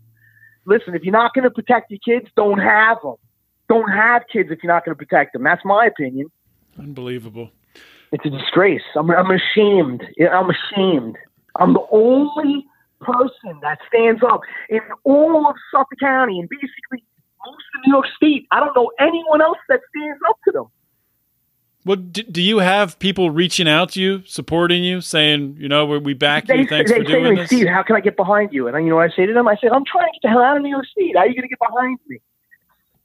[0.66, 3.16] Listen, if you're not going to protect your kids, don't have them.
[3.70, 5.44] Don't have kids if you're not going to protect them.
[5.44, 6.28] That's my opinion.
[6.78, 7.52] Unbelievable.
[8.12, 8.82] It's a disgrace.
[8.96, 10.04] I'm, I'm ashamed.
[10.20, 11.18] I'm ashamed.
[11.56, 12.66] I'm the only
[13.00, 17.04] person that stands up in all of Suffolk County and basically
[17.46, 18.48] most of New York State.
[18.52, 20.66] I don't know anyone else that stands up to them.
[21.86, 25.86] Well, do, do you have people reaching out to you, supporting you, saying, you know,
[25.86, 27.48] we we back they, you, thanks they for doing me, this?
[27.48, 28.68] Steve, how can I get behind you?
[28.68, 30.22] And I, you know, what I say to them, I say, I'm trying to get
[30.24, 31.16] the hell out of New York State.
[31.16, 32.20] How are you going to get behind me?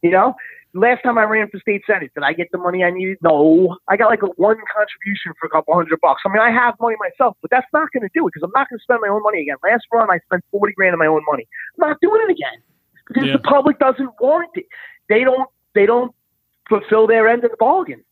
[0.02, 0.34] You know,
[0.74, 3.18] last time I ran for state senate, did I get the money I needed?
[3.22, 6.22] No, I got like a one contribution for a couple hundred bucks.
[6.26, 8.52] I mean, I have money myself, but that's not going to do it because I'm
[8.54, 9.56] not going to spend my own money again.
[9.62, 11.46] Last run, I spent forty grand of my own money.
[11.78, 12.60] I'm not doing it again
[13.06, 13.32] because yeah.
[13.32, 14.66] the public doesn't want it.
[15.08, 15.48] They don't.
[15.74, 16.14] They don't
[16.68, 18.04] fulfill their end of the bargain.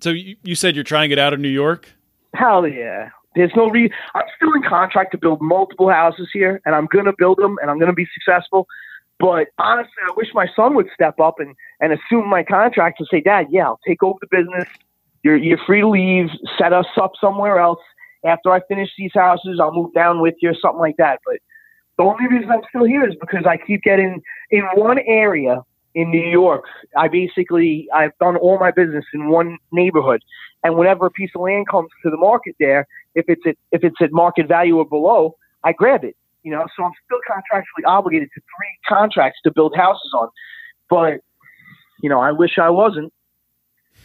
[0.00, 1.88] So you, you said you're trying to get out of New York?
[2.34, 3.10] Hell yeah.
[3.34, 3.94] There's no reason.
[4.14, 7.56] I'm still in contract to build multiple houses here, and I'm going to build them,
[7.60, 8.66] and I'm going to be successful.
[9.18, 13.08] But honestly, I wish my son would step up and, and assume my contract and
[13.10, 14.68] say, Dad, yeah, I'll take over the business.
[15.22, 17.78] You're, you're free to leave, set us up somewhere else.
[18.24, 21.20] After I finish these houses, I'll move down with you or something like that.
[21.24, 21.38] But
[21.98, 25.62] the only reason I'm still here is because I keep getting in one area
[25.94, 26.64] in New York.
[26.96, 30.22] I basically I've done all my business in one neighborhood,
[30.64, 33.84] and whenever a piece of land comes to the market there, if it's at if
[33.84, 36.16] it's at market value or below, I grab it.
[36.42, 40.28] You know, so I'm still contractually obligated to three contracts to build houses on.
[40.90, 41.20] But,
[42.02, 43.12] you know, I wish I wasn't.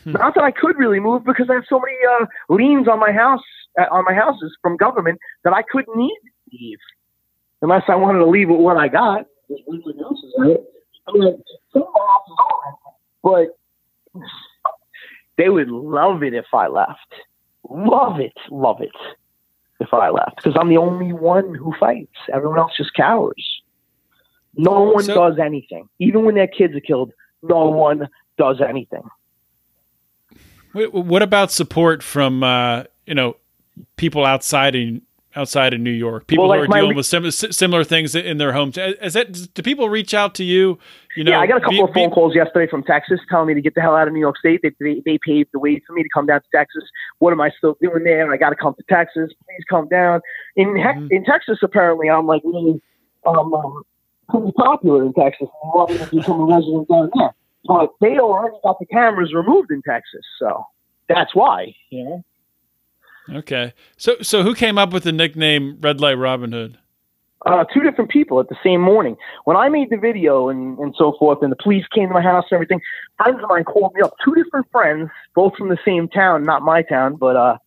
[0.04, 0.12] Hmm.
[0.12, 3.12] Not that I could really move because I have so many uh, liens on my
[3.12, 3.42] house
[3.80, 6.78] uh, on my houses from government that I couldn't leave
[7.62, 9.26] unless I wanted to leave with what I got.
[9.50, 11.44] I mean,
[13.24, 13.58] but
[15.38, 17.14] they would love it if I left.
[17.70, 18.92] Love it, love it
[19.80, 22.16] if I left because I'm the only one who fights.
[22.34, 23.62] Everyone else just cowers.
[24.56, 25.88] No one so, does anything.
[26.00, 27.12] Even when their kids are killed,
[27.44, 29.04] no one does anything.
[30.74, 33.38] What about support from uh, you know
[33.96, 35.02] people outside in
[35.38, 36.28] outside of New York?
[36.28, 38.78] People well, like who are dealing re- with sim- similar things in their homes.
[38.78, 40.80] Is that do people reach out to you?
[41.16, 43.20] You know, yeah, I got a couple be, of phone be, calls yesterday from Texas
[43.30, 44.62] telling me to get the hell out of New York State.
[44.64, 46.84] They, they they paved the way for me to come down to Texas.
[47.20, 48.32] What am I still doing there?
[48.32, 49.32] I got to come to Texas.
[49.46, 50.22] Please come down.
[50.56, 51.08] In mm-hmm.
[51.12, 52.82] in Texas, apparently, I'm like really
[53.26, 53.84] um, um
[54.30, 55.48] pretty popular in Texas.
[55.64, 57.34] I want me to become a resident down there.
[57.66, 60.66] But they already got the cameras removed in Texas, so
[61.10, 61.76] that's why.
[61.90, 62.24] You know.
[63.34, 63.74] Okay.
[63.98, 66.78] So so who came up with the nickname Red Light Robin Hood?
[67.46, 69.16] Uh, two different people at the same morning.
[69.46, 72.22] When I made the video and, and so forth, and the police came to my
[72.22, 72.82] house and everything,
[73.16, 74.14] friends of mine called me up.
[74.26, 77.58] Two different friends, both from the same town, not my town, but uh,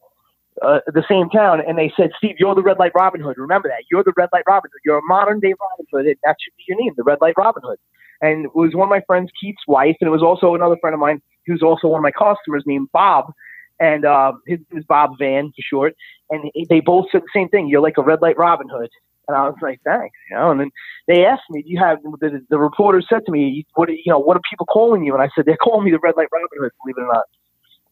[0.61, 3.39] uh, the same town, and they said, "Steve, you're the Red Light Robin Hood.
[3.39, 3.85] Remember that.
[3.91, 4.81] You're the Red Light Robin Hood.
[4.85, 6.07] You're a modern day Robin Hood.
[6.07, 7.79] And that should be your name, the Red Light Robin Hood."
[8.21, 10.93] And it was one of my friends, Keith's wife, and it was also another friend
[10.93, 13.33] of mine who's also one of my customers named Bob
[13.81, 15.97] and uh, his name Bob Van for short.
[16.31, 17.69] And they both said the same thing.
[17.69, 18.91] You're like a red light Robin Hood.
[19.27, 20.51] And I was like, thanks, you know.
[20.51, 20.71] And then
[21.07, 24.19] they asked me, "Do you have?" The, the reporter said to me, "What you know?
[24.19, 26.49] What are people calling you?" And I said, "They're calling me the red light Robin
[26.59, 27.25] Hood, believe it or not."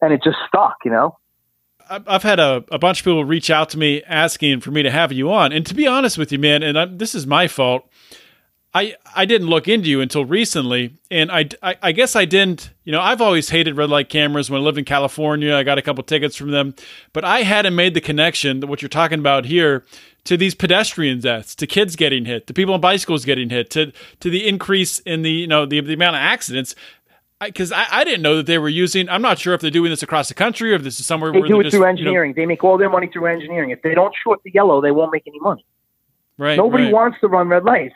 [0.01, 1.17] And it just stuck, you know.
[1.89, 4.91] I've had a, a bunch of people reach out to me asking for me to
[4.91, 5.51] have you on.
[5.51, 7.89] And to be honest with you, man, and I'm, this is my fault.
[8.73, 12.69] I I didn't look into you until recently, and I, I, I guess I didn't.
[12.83, 14.49] You know, I've always hated red light cameras.
[14.49, 16.75] When I lived in California, I got a couple tickets from them,
[17.11, 19.85] but I hadn't made the connection that what you're talking about here
[20.25, 23.91] to these pedestrian deaths, to kids getting hit, to people on bicycles getting hit, to
[24.19, 26.75] to the increase in the you know the the amount of accidents.
[27.41, 29.07] Because I, I, I, didn't know that they were using.
[29.07, 31.31] I'm not sure if they're doing this across the country or if this is somewhere.
[31.31, 32.31] They where do it just, through engineering.
[32.31, 33.71] You know, they make all their money through engineering.
[33.71, 35.65] If they don't short the yellow, they won't make any money.
[36.37, 36.57] Right.
[36.57, 36.93] Nobody right.
[36.93, 37.95] wants to run red lights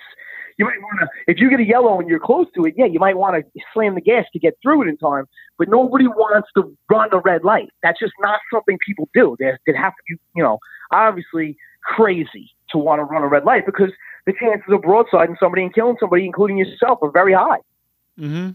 [0.58, 2.86] you might want to, if you get a yellow and you're close to it, yeah,
[2.86, 5.26] you might want to slam the gas to get through it in time.
[5.58, 7.70] But nobody wants to run a red light.
[7.82, 9.36] That's just not something people do.
[9.40, 10.60] They, they have to be, you know,
[10.92, 13.92] obviously crazy to want to run a red light because
[14.26, 17.60] the chances of broadsiding somebody and killing somebody, including yourself, are very high.
[18.20, 18.52] Mm-hmm.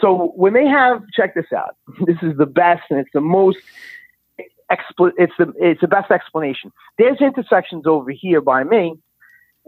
[0.00, 1.76] So when they have, check this out.
[2.06, 3.58] This is the best and it's the most
[4.70, 6.72] expl- it's the it's the best explanation.
[6.98, 8.98] There's intersections over here by me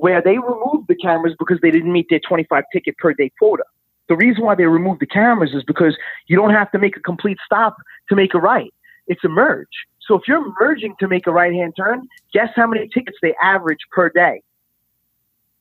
[0.01, 3.65] where they removed the cameras because they didn't meet their 25 ticket per day quota.
[4.09, 7.01] The reason why they removed the cameras is because you don't have to make a
[7.01, 7.77] complete stop
[8.09, 8.73] to make a right.
[9.07, 9.69] It's a merge.
[10.01, 13.35] So if you're merging to make a right hand turn, guess how many tickets they
[13.43, 14.43] average per day?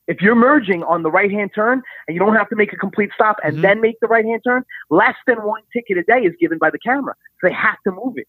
[0.07, 2.77] If you're merging on the right hand turn and you don't have to make a
[2.77, 3.61] complete stop and mm-hmm.
[3.61, 6.69] then make the right hand turn, less than one ticket a day is given by
[6.71, 7.13] the camera.
[7.39, 8.27] So they have to move it.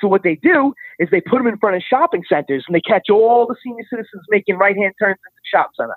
[0.00, 2.80] So what they do is they put them in front of shopping centers and they
[2.80, 5.18] catch all the senior citizens making right hand turns
[5.52, 5.96] into on it,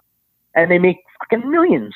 [0.56, 1.94] and they make fucking millions.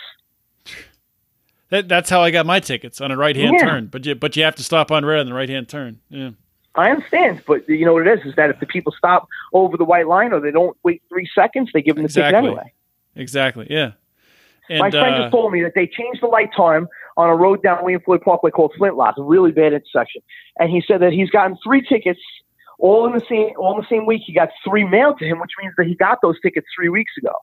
[1.69, 3.65] That, that's how I got my tickets on a right hand yeah.
[3.65, 5.99] turn, but you but you have to stop on red on the right hand turn.
[6.09, 6.31] Yeah.
[6.75, 9.77] I understand, but you know what it is is that if the people stop over
[9.77, 12.31] the white line or they don't wait three seconds, they give them exactly.
[12.31, 12.73] the ticket anyway.
[13.15, 13.67] Exactly.
[13.69, 13.91] Yeah.
[14.69, 16.87] And, My friend uh, just told me that they changed the light time
[17.17, 20.21] on a road down William Floyd Parkway called Flintlock, a really bad intersection.
[20.59, 22.19] And he said that he's gotten three tickets
[22.79, 24.23] all in the same all in the same week.
[24.25, 27.13] He got three mailed to him, which means that he got those tickets three weeks
[27.17, 27.33] ago.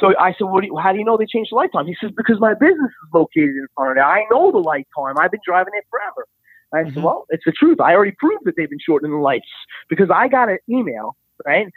[0.00, 0.62] So I said, "What?
[0.62, 2.54] Do you, how do you know they changed the light time?" He says, "Because my
[2.54, 4.00] business is located in front of it.
[4.00, 5.18] I know the light time.
[5.18, 6.26] I've been driving it forever."
[6.72, 6.94] I mm-hmm.
[6.94, 7.80] said, "Well, it's the truth.
[7.80, 9.46] I already proved that they've been shortening the lights
[9.88, 11.68] because I got an email right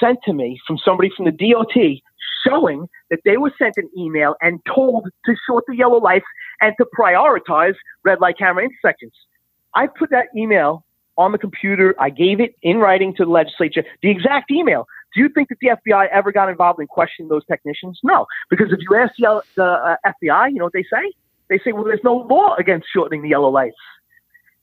[0.00, 2.00] sent to me from somebody from the DOT
[2.46, 6.26] showing that they were sent an email and told to short the yellow lights
[6.60, 9.12] and to prioritize red light camera intersections.
[9.74, 10.84] I put that email
[11.16, 11.94] on the computer.
[11.98, 14.86] I gave it in writing to the legislature, the exact email.
[15.14, 18.00] Do you think that the FBI ever got involved in questioning those technicians?
[18.02, 21.12] No, because if you ask the, the uh, FBI, you know what they say?
[21.48, 23.76] They say, well, there's no law against shortening the yellow lights.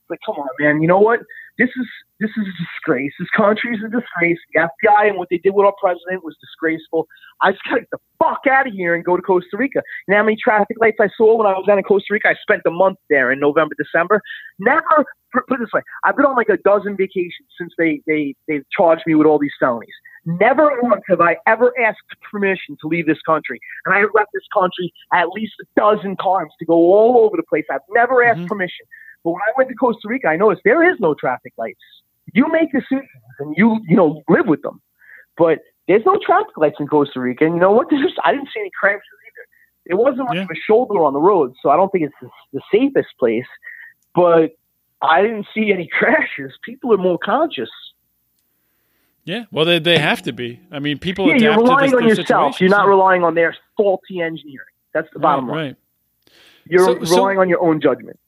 [0.02, 0.82] It's like, come on, man.
[0.82, 1.20] You know what?
[1.58, 1.86] This is
[2.18, 3.12] this is a disgrace.
[3.18, 4.38] This country is a disgrace.
[4.54, 7.06] The FBI and what they did with our president was disgraceful.
[7.42, 9.82] I just got to get the fuck out of here and go to Costa Rica.
[10.06, 12.28] You know how many traffic lights I saw when I was down in Costa Rica?
[12.28, 14.22] I spent a month there in November, December.
[14.60, 15.82] Never put it this way.
[16.04, 19.38] I've been on like a dozen vacations since they they they've charged me with all
[19.38, 19.94] these felonies.
[20.24, 21.98] Never once have I ever asked
[22.30, 23.60] permission to leave this country.
[23.84, 27.36] And I have left this country at least a dozen times to go all over
[27.36, 27.64] the place.
[27.70, 28.46] I've never asked mm-hmm.
[28.46, 28.86] permission.
[29.24, 31.80] But when I went to Costa Rica, I noticed there is no traffic lights.
[32.34, 33.08] You make decisions
[33.38, 34.80] and you you know live with them,
[35.36, 35.58] but
[35.88, 37.44] there's no traffic lights in Costa Rica.
[37.44, 37.88] And you know what?
[37.90, 39.46] There's I didn't see any crashes either.
[39.86, 40.42] It wasn't much Yeah.
[40.44, 43.46] of a shoulder on the road, so I don't think it's the, the safest place.
[44.14, 44.52] But
[45.02, 46.52] I didn't see any crashes.
[46.64, 47.70] People are more conscious.
[49.24, 50.60] Yeah, well, they, they have to be.
[50.72, 52.60] I mean, people Yeah, you're relying this, on yourself.
[52.60, 52.90] You're not Yeah.
[52.90, 54.66] relying on their faulty engineering.
[54.94, 55.64] That's the bottom right, line.
[55.66, 55.76] right.
[56.66, 58.18] You're So- so- relying on your own judgment.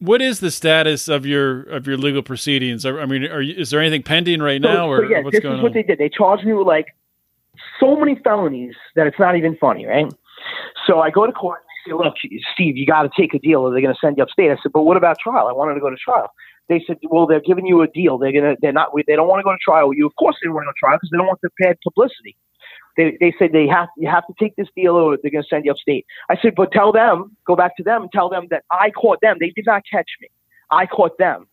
[0.00, 2.86] What is the status of your of your legal proceedings?
[2.86, 5.22] I I mean, are you, is there anything pending right So- now, so, or yeah,
[5.22, 5.74] what's this going is what on?
[5.74, 5.98] they did.
[5.98, 6.86] They charged me with like
[7.80, 10.06] so many felonies that it's not even funny, right?
[10.86, 12.14] So I go to court and they say, "Look,
[12.54, 14.56] Steve, you got to take a deal, or they're going to send you upstate." I
[14.62, 15.48] said, "But what about trial?
[15.48, 16.30] I wanted to go to trial."
[16.68, 18.18] They said, "Well, they're giving you a deal.
[18.18, 19.88] They're gonna, they're not, they don't want to go to trial.
[19.88, 21.50] with You, of course, they want to go to trial because they don't want the
[21.58, 22.36] bad publicity."
[22.98, 25.48] They, they said they have you have to take this deal or they're going to
[25.48, 26.04] send you upstate.
[26.28, 29.20] I said, but tell them, go back to them and tell them that I caught
[29.22, 29.36] them.
[29.40, 30.28] They did not catch me.
[30.70, 31.46] I caught them,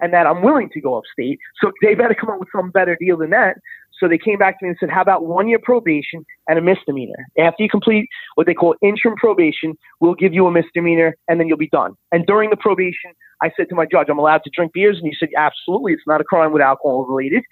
[0.00, 1.38] and that I'm willing to go upstate.
[1.62, 3.56] So they better come up with some better deal than that.
[3.98, 6.62] So they came back to me and said, how about one year probation and a
[6.62, 7.26] misdemeanor?
[7.38, 11.48] After you complete what they call interim probation, we'll give you a misdemeanor and then
[11.48, 11.94] you'll be done.
[12.12, 15.06] And during the probation, I said to my judge, I'm allowed to drink beers, and
[15.06, 17.42] he said, absolutely, it's not a crime with alcohol related.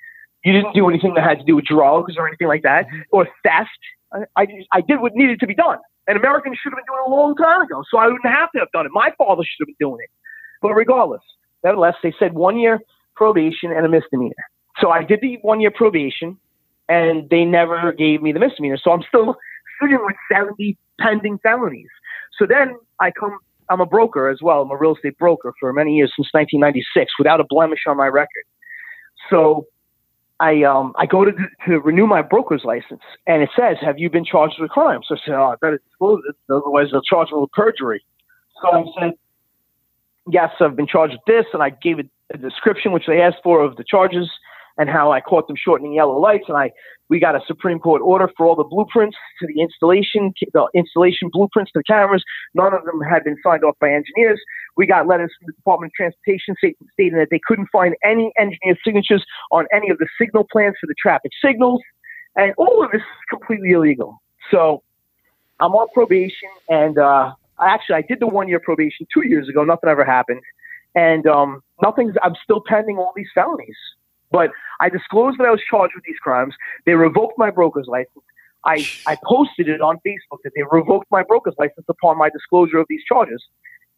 [0.47, 3.27] You didn't do anything that had to do with drugs or anything like that, or
[3.43, 3.69] theft.
[4.37, 5.79] I, I, did what needed to be done.
[6.07, 8.53] And Americans should have been doing it a long time ago, so I wouldn't have
[8.53, 8.93] to have done it.
[8.93, 10.11] My father should have been doing it.
[10.63, 11.23] But regardless,
[11.65, 12.79] nevertheless, they said one year
[13.17, 14.37] probation and a misdemeanor.
[14.79, 16.39] So I did the one year probation,
[16.89, 18.79] and they never gave me the misdemeanor.
[18.81, 19.35] So I'm still
[19.83, 21.91] sitting with 70 pending felonies.
[22.39, 23.37] So then I come,
[23.69, 24.63] I'm a broker as well.
[24.63, 28.07] I'm a real estate broker for many years since 1996 without a blemish on my
[28.07, 28.45] record.
[29.29, 29.67] So
[30.41, 31.33] I um I go to
[31.67, 35.01] to renew my broker's license, and it says, "Have you been charged with a crime?"
[35.07, 38.05] So I said, "Oh, I better disclose it, otherwise they'll charge me with perjury."
[38.61, 39.13] So I said,
[40.31, 43.43] "Yes, I've been charged with this," and I gave it a description which they asked
[43.43, 44.31] for of the charges
[44.79, 46.71] and how I caught them shortening yellow lights, and I
[47.09, 51.31] we got a Supreme Court order for all the blueprints to the installation, the installation
[51.33, 52.25] blueprints to the cameras.
[52.55, 54.41] None of them had been signed off by engineers.
[54.77, 58.77] We got letters from the Department of Transportation stating that they couldn't find any engineer
[58.85, 61.81] signatures on any of the signal plans for the traffic signals,
[62.37, 64.21] and all of this is completely illegal.
[64.51, 64.83] So
[65.61, 69.65] I'm on probation, and uh, actually I did the one year probation two years ago.
[69.65, 70.43] Nothing ever happened,
[70.95, 72.15] and um, nothing's.
[72.23, 73.77] I'm still pending all these felonies.
[74.31, 76.55] But I disclosed that I was charged with these crimes.
[76.85, 78.25] They revoked my broker's license.
[78.65, 82.79] I, I posted it on Facebook that they revoked my broker's license upon my disclosure
[82.79, 83.43] of these charges.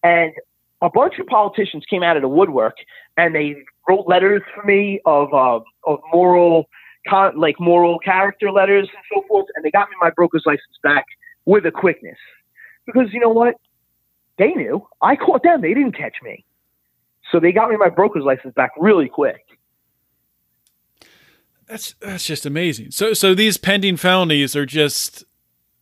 [0.03, 0.33] And
[0.81, 2.77] a bunch of politicians came out of the woodwork
[3.17, 3.57] and they
[3.89, 6.67] wrote letters for me of uh, of moral
[7.09, 10.79] con- like moral character letters and so forth, and they got me my broker's license
[10.83, 11.05] back
[11.45, 12.19] with a quickness.
[12.87, 13.55] Because you know what?
[14.39, 14.87] They knew.
[15.03, 15.63] I caught them.
[15.63, 16.45] They didn't catch me.
[17.33, 19.45] So they got me my broker's license back really quick.
[21.67, 22.93] That's that's just amazing.
[22.93, 25.25] So so these pending felonies are just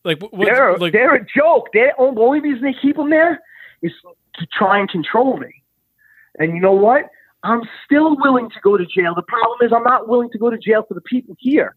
[0.05, 1.69] like what they're, like they're a joke.
[1.73, 3.41] They're, the only reason they keep them there
[3.83, 3.93] is
[4.39, 5.63] to try and control me.
[6.39, 7.05] And you know what?
[7.43, 9.15] I'm still willing to go to jail.
[9.15, 11.77] The problem is I'm not willing to go to jail for the people here.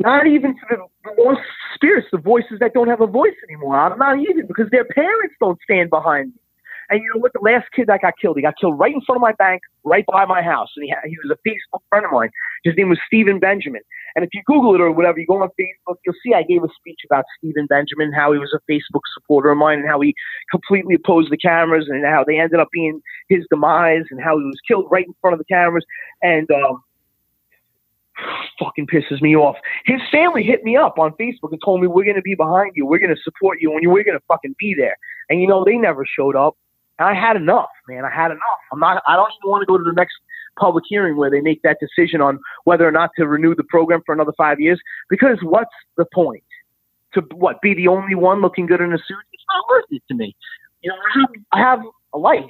[0.00, 1.40] Not even for the, lost
[1.74, 3.78] spirits, the voices that don't have a voice anymore.
[3.78, 6.40] I'm not even because their parents don't stand behind me.
[6.90, 7.32] And you know what?
[7.32, 9.62] The last kid that got killed, he got killed right in front of my bank,
[9.84, 10.70] right by my house.
[10.76, 12.30] And he, had, he was a Facebook friend of mine.
[12.64, 13.82] His name was Stephen Benjamin.
[14.16, 16.64] And if you Google it or whatever, you go on Facebook, you'll see I gave
[16.64, 20.00] a speech about Stephen Benjamin, how he was a Facebook supporter of mine, and how
[20.00, 20.14] he
[20.50, 24.44] completely opposed the cameras, and how they ended up being his demise, and how he
[24.44, 25.84] was killed right in front of the cameras.
[26.22, 26.82] And um,
[28.58, 29.56] fucking pisses me off.
[29.84, 32.72] His family hit me up on Facebook and told me we're going to be behind
[32.74, 34.96] you, we're going to support you, and we're going to fucking be there.
[35.28, 36.56] And you know they never showed up.
[36.98, 38.04] And I had enough, man.
[38.04, 38.60] I had enough.
[38.72, 39.02] I'm not.
[39.06, 40.14] I don't even want to go to the next
[40.58, 44.02] public hearing where they make that decision on whether or not to renew the program
[44.04, 44.80] for another five years.
[45.08, 46.42] Because what's the point?
[47.14, 47.60] To what?
[47.62, 49.16] Be the only one looking good in a suit?
[49.32, 50.34] It's not worth it to me.
[50.82, 51.80] You know, I have, I have
[52.12, 52.44] a life.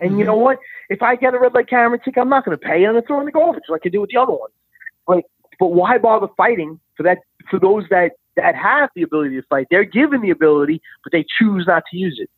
[0.00, 0.26] And you mm-hmm.
[0.26, 0.58] know what?
[0.88, 2.84] If I get a red light camera ticket, I'm not going to pay.
[2.84, 4.52] I'm going to throw in the garbage like I do with the other ones.
[5.06, 5.24] But
[5.60, 7.18] but why bother fighting for that?
[7.50, 11.24] For those that that have the ability to fight, they're given the ability, but they
[11.38, 12.28] choose not to use it.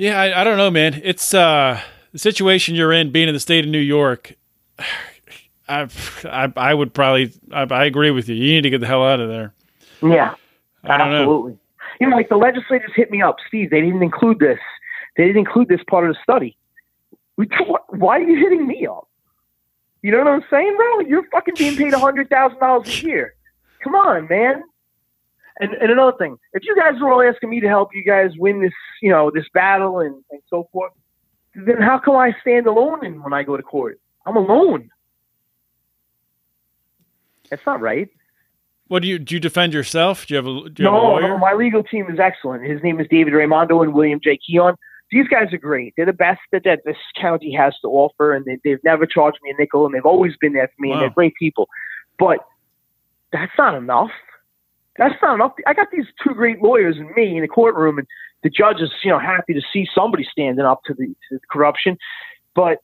[0.00, 0.98] Yeah, I, I don't know, man.
[1.04, 1.78] It's uh
[2.12, 4.34] the situation you're in, being in the state of New York.
[5.68, 5.88] I
[6.24, 8.34] I, I would probably I, I agree with you.
[8.34, 9.52] You need to get the hell out of there.
[10.02, 10.36] Yeah,
[10.84, 11.58] I don't know.
[12.00, 13.68] You know, like the legislators hit me up, Steve.
[13.68, 14.58] They didn't include this.
[15.18, 16.56] They didn't include this part of the study.
[17.36, 17.50] We,
[17.90, 19.06] why are you hitting me up?
[20.00, 21.00] You know what I'm saying, bro?
[21.00, 23.34] You're fucking being paid a hundred thousand dollars a year.
[23.84, 24.62] Come on, man.
[25.60, 28.30] And, and another thing, if you guys are all asking me to help you guys
[28.38, 30.92] win this, you know, this battle and, and so forth,
[31.54, 34.00] then how come I stand alone in, when I go to court?
[34.26, 34.90] I'm alone.
[37.50, 38.08] That's not right.
[38.88, 39.34] What do you do?
[39.34, 40.26] You defend yourself?
[40.26, 41.28] Do you have a, do you no, have a lawyer?
[41.28, 42.64] no, my legal team is excellent.
[42.64, 44.38] His name is David Raimondo and William J.
[44.38, 44.74] Keahon.
[45.10, 45.92] These guys are great.
[45.96, 49.38] They're the best that, that this county has to offer, and they, they've never charged
[49.42, 51.68] me a nickel, and they've always been there for me, and they're great people.
[52.18, 52.38] But
[53.32, 54.10] that's not enough.
[55.00, 55.52] That's not enough.
[55.66, 58.06] I got these two great lawyers and me in the courtroom, and
[58.42, 61.40] the judge is, you know, happy to see somebody standing up to the, to the
[61.50, 61.96] corruption.
[62.54, 62.82] But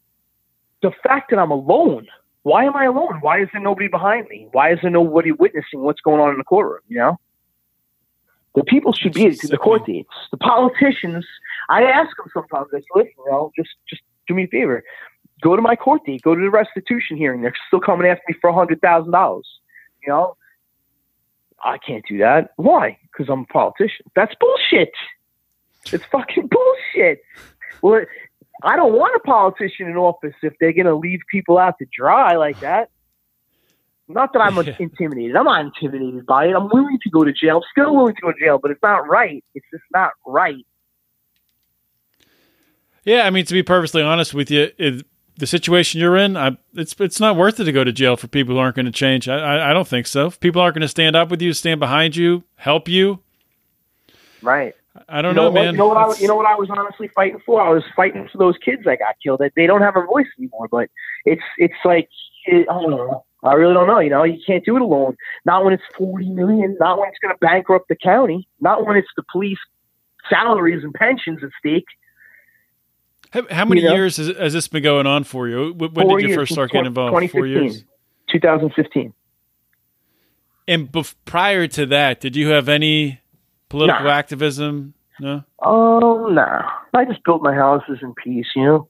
[0.81, 2.07] the fact that I'm alone,
[2.43, 3.19] why am I alone?
[3.21, 4.49] Why is there nobody behind me?
[4.53, 6.81] Why is there nobody witnessing what's going on in the courtroom?
[6.89, 7.21] You know,
[8.55, 10.09] the people should be at the court dates.
[10.31, 11.27] The politicians,
[11.69, 12.69] I ask them sometimes.
[12.73, 14.83] I say, listen, you know, just just do me a favor,
[15.43, 17.43] go to my court date, go to the restitution hearing.
[17.43, 19.47] They're still coming after me for a hundred thousand dollars.
[20.03, 20.37] You know,
[21.65, 22.51] I can't do that.
[22.57, 22.99] Why?
[23.11, 24.07] Because I'm a politician.
[24.15, 24.93] That's bullshit.
[25.93, 27.21] It's fucking bullshit.
[27.83, 28.03] Well,
[28.63, 31.87] I don't want a politician in office if they're going to leave people out to
[31.97, 32.91] dry like that.
[34.09, 34.75] Not that I'm Yeah.
[34.79, 35.35] intimidated.
[35.37, 36.55] I'm not intimidated by it.
[36.55, 37.63] I'm willing to go to jail.
[37.73, 39.45] Still willing to go to jail, but it's not right.
[39.55, 40.65] It's just not right.
[43.05, 45.07] Yeah, I mean, to be perfectly honest with you, it,
[45.39, 48.27] the situation you're in, I, it's it's not worth it to go to jail for
[48.29, 49.29] people who aren't going to change.
[49.29, 50.27] I, I I don't think so.
[50.27, 53.21] If people aren't going to stand up with you, stand behind you, help you.
[54.43, 54.75] Right.
[55.09, 55.75] I don't you know, know, what, man.
[55.75, 55.97] You know what?
[55.97, 57.61] I, you know what I was honestly fighting for.
[57.61, 59.41] I was fighting for those kids that got killed.
[59.41, 60.69] That they don't have a voice anymore.
[60.71, 60.89] But
[61.25, 62.09] it's it's like
[62.47, 63.25] it, I don't know.
[63.43, 63.99] I really don't know.
[63.99, 65.17] You know, you can't do it alone.
[65.45, 66.77] Not when it's forty million.
[66.81, 68.49] Not when it's going to bankrupt the county.
[68.61, 69.59] Not when it's the police
[70.31, 71.87] salaries and pensions at stake.
[73.31, 73.95] How, how many you know?
[73.95, 75.73] years has, has this been going on for you?
[75.73, 77.13] When, Four did you first start getting involved?
[77.13, 77.63] Four 2015.
[77.63, 77.85] years.
[78.31, 79.13] 2015.
[80.69, 83.21] And bef- prior to that, did you have any
[83.69, 84.11] political Nah.
[84.11, 84.95] activism?
[85.21, 85.45] No.
[85.61, 86.63] Oh no!
[86.93, 88.47] I just built my houses in peace.
[88.55, 88.89] You know.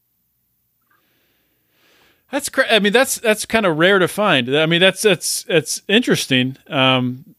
[2.32, 4.54] That's cra- I mean, that's that's kind of rare to find.
[4.56, 6.56] I mean, that's that's that's interesting.
[6.66, 7.35] Um,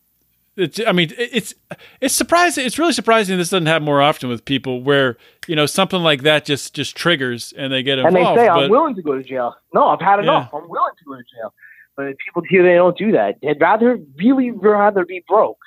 [0.57, 1.53] it's, I mean, it's
[2.01, 2.65] it's surprising.
[2.65, 6.23] It's really surprising this doesn't happen more often with people where you know something like
[6.23, 8.17] that just just triggers and they get involved.
[8.17, 9.55] And they say, but I'm willing to go to jail.
[9.73, 10.49] No, I've had enough.
[10.53, 11.53] I'm willing to go to jail.
[11.95, 13.37] But people here, they don't do that.
[13.41, 15.57] They'd rather, really rather be broke.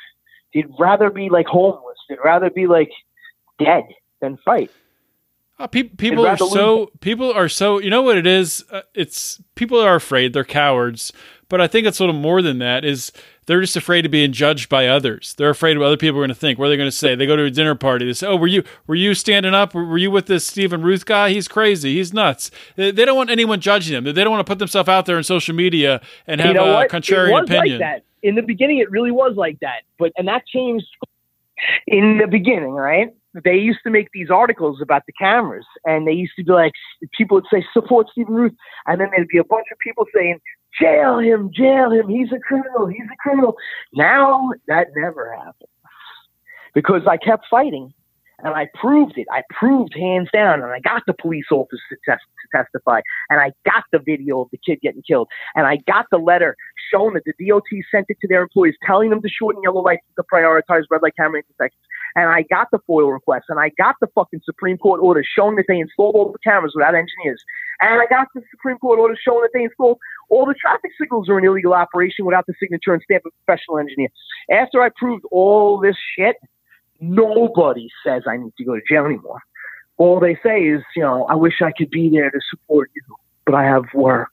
[0.55, 1.99] They'd rather be like homeless.
[2.09, 2.91] They'd rather be like
[3.59, 3.85] dead
[4.21, 4.71] than fight.
[5.59, 8.65] Uh, pe- people are so people are so you know what it is.
[8.71, 10.33] Uh, it's people are afraid.
[10.33, 11.13] They're cowards.
[11.51, 12.85] But I think it's a little more than that.
[12.85, 13.13] Is
[13.45, 15.35] they're just afraid of being judged by others.
[15.37, 16.59] They're afraid of what other people are going to think.
[16.59, 17.15] What are they going to say?
[17.17, 18.07] They go to a dinner party.
[18.07, 19.75] They say, "Oh, were you were you standing up?
[19.75, 21.31] Were you with this Stephen Ruth guy?
[21.31, 21.97] He's crazy.
[21.97, 24.15] He's nuts." They, don't want anyone judging them.
[24.15, 26.71] They don't want to put themselves out there on social media and have you know
[26.71, 26.91] a what?
[26.91, 27.81] contrarian it was opinion.
[27.81, 28.05] like that.
[28.23, 29.83] In the beginning, it really was like that.
[29.99, 30.87] But and that changed
[31.87, 33.09] in the beginning, right?
[33.45, 36.73] They used to make these articles about the cameras, and they used to be like,
[37.17, 38.55] people would say support Stephen Ruth,
[38.87, 40.41] and then there'd be a bunch of people saying,
[40.79, 43.57] jail him, jail him, he's a criminal, he's a criminal.
[43.95, 45.71] Now that never happens
[46.75, 47.93] because I kept fighting.
[48.43, 49.27] And I proved it.
[49.31, 52.19] I proved hands down, and I got the police officer to, to
[52.57, 56.17] testify, and I got the video of the kid getting killed, and I got the
[56.17, 56.57] letter
[56.91, 60.07] showing that the DOT sent it to their employees, telling them to shorten yellow lights
[60.17, 61.83] to prioritize red light camera intersections.
[62.17, 65.57] And I got the FOIL request, and I got the fucking Supreme Court order showing
[65.57, 67.43] that they installed all the cameras without engineers.
[67.81, 69.99] And I got the Supreme Court order showing that they installed
[70.29, 73.45] all the traffic signals are an illegal operation without the signature and stamp of a
[73.45, 74.09] professional engineer.
[74.51, 76.37] After I proved all this shit,
[77.01, 79.41] nobody says I need to go to jail anymore.
[79.97, 83.03] All they say is, you know, I wish I could be there to support you,
[83.45, 84.31] but I have work.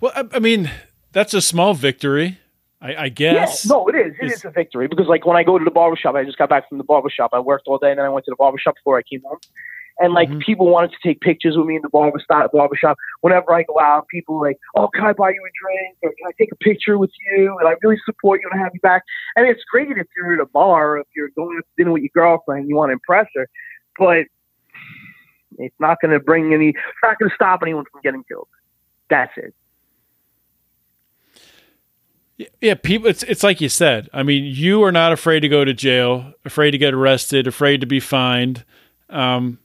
[0.00, 0.70] well, I, I mean,
[1.12, 2.38] that's a small victory,
[2.80, 3.64] I, I guess.
[3.64, 4.14] Yeah, no, it is.
[4.20, 6.38] It is, is a victory because, like, when I go to the barbershop, I just
[6.38, 7.30] got back from the barbershop.
[7.32, 9.38] I worked all day, and then I went to the barbershop before I came home.
[10.00, 10.40] And like Mhm.
[10.40, 12.52] people wanted to take pictures with me in the barbershop.
[12.52, 12.96] Barbershop.
[13.20, 15.96] Whenever I go out, people are like, "Oh, can I buy you a drink?
[16.02, 18.70] Or can I take a picture with you?" And I really support you and have
[18.74, 19.02] you back.
[19.34, 21.92] And it's great if you're at a bar, or if you're going out to dinner
[21.92, 23.48] with your girlfriend, and you want to impress her.
[23.98, 24.26] But
[25.58, 26.68] it's not going to bring any.
[26.68, 28.48] It's not going to stop anyone from getting killed.
[29.10, 29.52] That's it.
[32.60, 33.08] Yeah, people.
[33.08, 34.08] It's it's like you said.
[34.12, 37.80] I mean, you are not afraid to go to jail, afraid to get arrested, afraid
[37.80, 38.64] to be fined.
[39.10, 39.58] Um,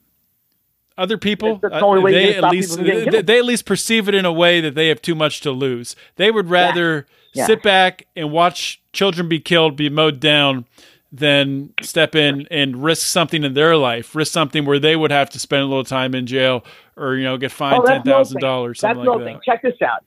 [0.98, 4.32] other people, the uh, they at least they, they at least perceive it in a
[4.34, 5.96] way that they have too much to lose.
[6.16, 7.46] They would rather Yeah.
[7.48, 10.66] sit back and watch children be killed, be mowed down,
[11.12, 15.30] than step in and risk something in their life, risk something where they would have
[15.32, 16.64] to spend a little time in jail
[16.98, 18.42] or you know get fined Oh, ten thousand thing.
[18.42, 19.36] dollars, That's no like thing.
[19.36, 19.44] that.
[19.44, 20.04] Check this out.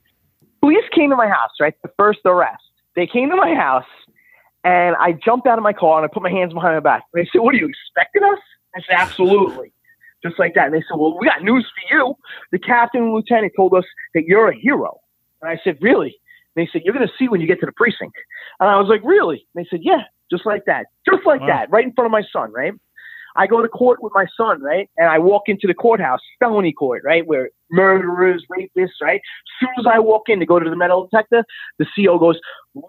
[0.66, 1.74] Police came to my house, right?
[1.82, 2.64] The first arrest.
[2.96, 3.84] they came to my house
[4.64, 7.04] and I jumped out of my car and I put my hands behind my back.
[7.14, 8.40] And they said, What are you expecting us?
[8.74, 9.72] I said, Absolutely.
[10.24, 10.66] Just like that.
[10.66, 12.16] And they said, Well, we got news for you.
[12.50, 14.98] The captain and lieutenant told us that you're a hero.
[15.40, 16.18] And I said, Really?
[16.56, 18.16] And they said, You're going to see when you get to the precinct.
[18.58, 19.46] And I was like, Really?
[19.54, 20.02] And they said, Yeah,
[20.32, 20.86] just like that.
[21.08, 21.46] Just like wow.
[21.46, 22.72] that, right in front of my son, right?
[23.36, 24.88] I go to court with my son, right?
[24.96, 27.26] And I walk into the courthouse, felony court, right?
[27.26, 29.20] Where murderers, rapists, right?
[29.20, 31.44] As soon as I walk in to go to the metal detector,
[31.78, 32.38] the CO goes,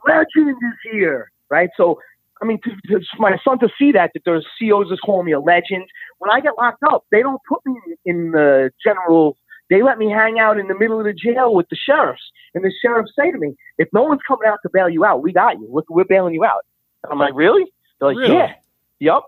[0.08, 1.70] Legend is here, right?
[1.78, 2.00] So,
[2.42, 5.32] I mean, to, to my son to see that, that there's COs just calling me
[5.32, 5.86] a legend.
[6.20, 7.76] When I get locked up, they don't put me
[8.06, 9.38] in the general
[9.70, 12.22] they let me hang out in the middle of the jail with the sheriffs.
[12.54, 15.22] And the sheriffs say to me, if no one's coming out to bail you out,
[15.22, 15.68] we got you.
[15.72, 16.66] Look, we're bailing you out.
[17.04, 17.66] And I'm like, really?
[18.00, 18.36] They're like, really?
[18.36, 18.54] yeah.
[19.00, 19.24] Yep.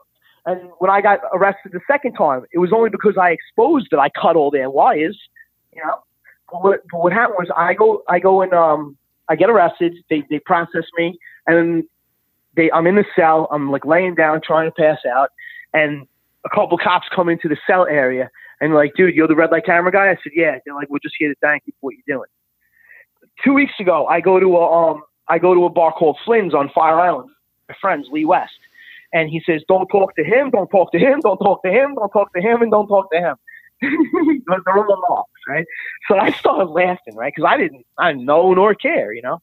[0.50, 4.00] And when I got arrested the second time, it was only because I exposed that
[4.00, 5.20] I cut all their wires.
[5.76, 6.00] You know.
[6.52, 8.98] But what, but what happened was I go I go and um
[9.28, 9.94] I get arrested.
[10.10, 11.84] They they process me and
[12.56, 13.48] they I'm in the cell.
[13.52, 15.30] I'm like laying down trying to pass out,
[15.74, 16.08] and
[16.46, 19.66] a couple cops come into the cell area and like, dude, you're the red light
[19.66, 20.10] camera guy.
[20.10, 20.58] I said, yeah.
[20.66, 22.30] They're like, we're just here to thank you for what you're doing.
[23.44, 26.56] Two weeks ago, I go to a um I go to a bar called Flynn's
[26.56, 27.30] on Fire Island.
[27.68, 28.58] My friends Lee West
[29.14, 30.52] and he says, "Don't talk to him.
[30.52, 31.20] Don't talk to him.
[31.22, 31.96] Don't talk to him.
[31.96, 33.36] Don't talk to him, and don't talk to him."
[33.82, 35.66] They're all marks, right?
[36.08, 37.34] So I started laughing, right?
[37.34, 39.42] Because I didn't, I didn't know nor care, you know.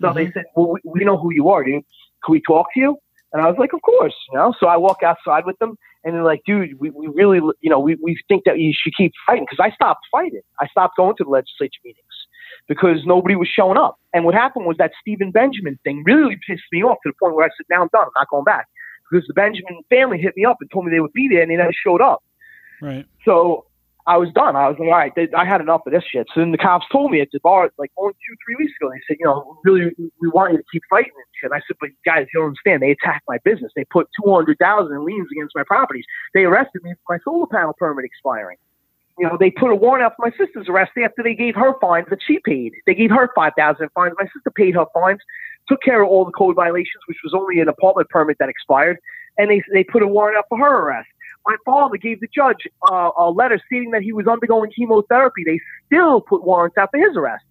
[0.00, 0.16] So mm-hmm.
[0.16, 1.84] they said, "Well, we, we know who you are, dude.
[2.24, 2.96] Can we talk to you?"
[3.32, 4.54] And I was like, "Of course," you know.
[4.58, 7.80] So I walk outside with them, and they're like, "Dude, we, we really, you know,
[7.80, 10.42] we, we think that you should keep fighting." Because I stopped fighting.
[10.60, 12.06] I stopped going to the legislature meetings
[12.68, 13.98] because nobody was showing up.
[14.14, 17.34] And what happened was that Stephen Benjamin thing really pissed me off to the point
[17.34, 18.04] where I said, "Now I'm done.
[18.04, 18.68] I'm not going back."
[19.12, 21.50] Because the Benjamin family hit me up and told me they would be there, and
[21.50, 22.24] they never showed up.
[22.80, 23.06] Right.
[23.24, 23.66] So
[24.06, 24.56] I was done.
[24.56, 26.26] I was like, all right, they, I had enough of this shit.
[26.34, 28.90] So then the cops told me at the bar, like only two, three weeks ago,
[28.90, 31.52] they said, you know, really, we want you to keep fighting and shit.
[31.52, 32.82] And I said, but guys, you don't understand.
[32.82, 33.70] They attacked my business.
[33.76, 36.04] They put 200000 in liens against my properties.
[36.34, 38.56] They arrested me for my solar panel permit expiring.
[39.18, 41.78] You know, they put a warrant out for my sister's arrest after they gave her
[41.80, 42.72] fines that she paid.
[42.86, 44.14] They gave her 5000 fines.
[44.18, 45.20] My sister paid her fines,
[45.68, 48.98] took care of all the code violations, which was only an apartment permit that expired
[49.38, 51.08] and they they put a warrant out for her arrest.
[51.46, 55.42] My father gave the judge uh, a letter stating that he was undergoing chemotherapy.
[55.44, 57.44] They still put warrants out for his arrest.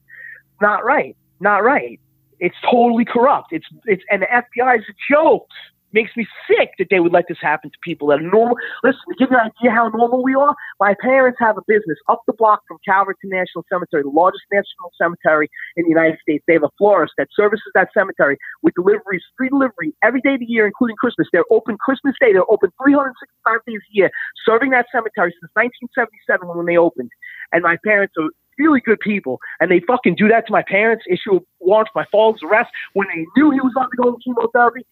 [0.61, 1.15] Not right.
[1.39, 1.99] Not right.
[2.39, 3.47] It's totally corrupt.
[3.51, 5.47] It's it's and the FBI is a joke
[5.93, 8.55] makes me sick that they would let this happen to people that are normal.
[8.83, 11.97] Listen, to give you an idea how normal we are, my parents have a business
[12.09, 16.43] up the block from Calverton National Cemetery, the largest national cemetery in the United States.
[16.47, 20.39] They have a florist that services that cemetery with deliveries, free delivery every day of
[20.39, 21.27] the year, including Christmas.
[21.31, 22.33] They're open Christmas Day.
[22.33, 24.11] They're open 365 days a year,
[24.45, 27.11] serving that cemetery since 1977 when they opened.
[27.51, 31.05] And my parents are really good people, and they fucking do that to my parents,
[31.09, 34.85] issue a warrant for my father's arrest when they knew he was undergoing chemotherapy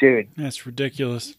[0.00, 0.28] dude.
[0.36, 1.36] That's ridiculous.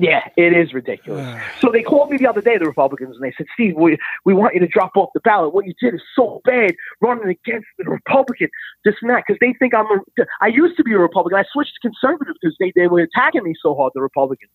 [0.00, 1.26] Yeah, it is ridiculous.
[1.28, 1.42] Ah.
[1.60, 4.32] so they called me the other day, the Republicans, and they said, Steve, we, we
[4.32, 5.52] want you to drop off the ballot.
[5.52, 8.48] What you did is so bad, running against the Republican,
[8.82, 10.24] this and that, because they think I'm a.
[10.40, 11.38] I used to be a Republican.
[11.38, 14.50] I switched to conservative because they, they were attacking me so hard, the Republicans.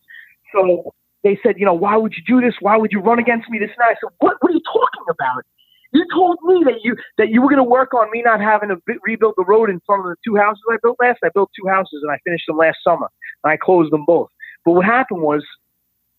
[0.52, 2.56] So they said, you know, why would you do this?
[2.60, 3.90] Why would you run against me this and that?
[3.90, 5.44] I said, what, what are you talking about?
[5.92, 8.70] You told me that you that you were going to work on me not having
[8.70, 11.20] to rebuild the road in front of the two houses I built last.
[11.24, 13.08] I built two houses and I finished them last summer.
[13.44, 14.30] And I closed them both.
[14.66, 15.44] But what happened was,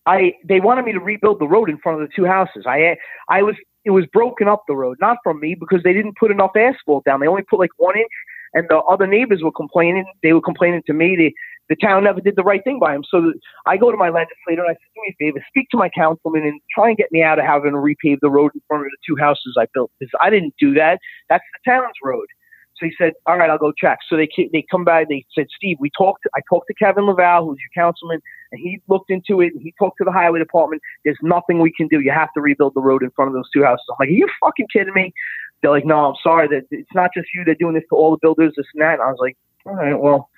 [0.05, 2.63] I they wanted me to rebuild the road in front of the two houses.
[2.65, 2.97] I
[3.29, 3.55] I was
[3.85, 7.05] it was broken up the road, not from me because they didn't put enough asphalt
[7.05, 7.19] down.
[7.19, 8.11] They only put like one inch,
[8.53, 10.05] and the other neighbors were complaining.
[10.23, 11.15] They were complaining to me.
[11.15, 11.33] They
[11.69, 13.03] the town never did the right thing by him.
[13.09, 13.33] So
[13.65, 15.89] I go to my legislator and I say, do me a favor, speak to my
[15.89, 18.85] councilman and try and get me out of having to repave the road in front
[18.85, 20.99] of the two houses I built because I didn't do that.
[21.29, 22.27] That's the town's road.
[22.79, 23.99] So he said, all right, I'll go check.
[24.07, 25.09] So they they come back.
[25.09, 26.27] They said, Steve, we talked.
[26.35, 29.53] I talked to Kevin LaValle, who's your councilman, and he looked into it.
[29.53, 30.81] And he talked to the highway department.
[31.03, 32.01] There's nothing we can do.
[32.01, 33.83] You have to rebuild the road in front of those two houses.
[33.89, 35.11] I'm like, are you fucking kidding me?
[35.61, 36.47] They're like, no, I'm sorry.
[36.69, 37.43] It's not just you.
[37.43, 38.93] They're doing this to all the builders, this and that.
[38.93, 39.35] And I was like,
[39.67, 40.29] all right, well.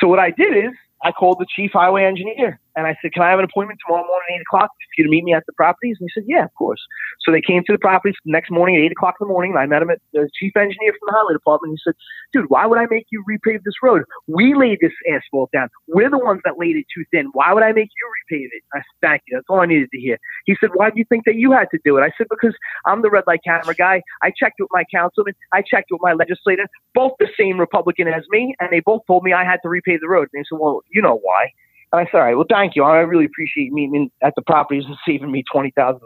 [0.00, 0.72] So what I did is
[1.04, 4.06] I called the chief highway engineer and I said, Can I have an appointment tomorrow
[4.06, 5.96] morning at 8 o'clock for you to meet me at the properties?
[6.00, 6.80] And he said, Yeah, of course.
[7.20, 9.52] So they came to the properties the next morning at 8 o'clock in the morning.
[9.52, 11.72] And I met him at the chief engineer from the highway department.
[11.76, 11.94] He said,
[12.32, 14.02] Dude, why would I make you repave this road?
[14.26, 15.68] We laid this asphalt down.
[15.88, 17.28] We're the ones that laid it too thin.
[17.32, 18.62] Why would I make you repave it?
[18.72, 19.36] I said, Thank you.
[19.36, 20.18] That's all I needed to hear.
[20.46, 22.02] He said, Why do you think that you had to do it?
[22.02, 22.54] I said, Because
[22.86, 24.02] I'm the red light camera guy.
[24.22, 25.34] I checked with my councilman.
[25.52, 28.54] I checked with my legislator, both the same Republican as me.
[28.60, 30.28] And they both told me I had to repave the road.
[30.32, 31.50] And they said, Well, you know why.
[31.92, 32.84] And I said, all right, well, thank you.
[32.84, 36.00] I really appreciate meeting at the properties and saving me $20,000.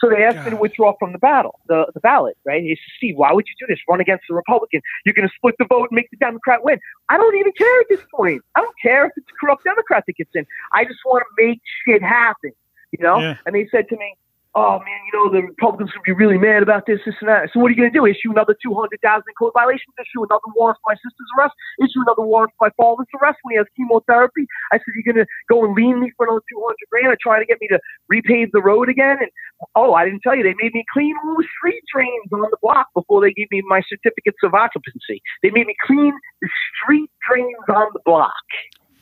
[0.00, 0.44] So they asked God.
[0.46, 2.62] me to withdraw from the battle, the, the ballot, right?
[2.62, 3.78] He said, Steve, why would you do this?
[3.86, 4.80] Run against the Republican.
[5.04, 6.78] You're going to split the vote and make the Democrat win.
[7.10, 8.42] I don't even care at this point.
[8.56, 10.46] I don't care if it's a corrupt Democrat that gets in.
[10.74, 12.52] I just want to make shit happen,
[12.92, 13.18] you know?
[13.18, 13.36] Yeah.
[13.44, 14.16] And they said to me,
[14.54, 17.28] oh man, you know, the Republicans going to be really mad about this, this, and
[17.28, 17.50] that.
[17.52, 18.06] So what are you going to do?
[18.06, 18.98] Issue another 200,000
[19.38, 19.94] code violations?
[19.94, 21.54] Issue another warrant for my sister's arrest?
[21.78, 24.46] Issue another warrant for my father's arrest when he has chemotherapy?
[24.72, 27.38] I said, you're going to go and lean me for another 200 grand and try
[27.38, 27.78] to get me to
[28.10, 29.22] repave the road again?
[29.22, 29.30] And
[29.78, 32.60] oh, I didn't tell you, they made me clean all the street drains on the
[32.62, 35.22] block before they gave me my certificates of occupancy.
[35.42, 38.42] They made me clean the street drains on the block.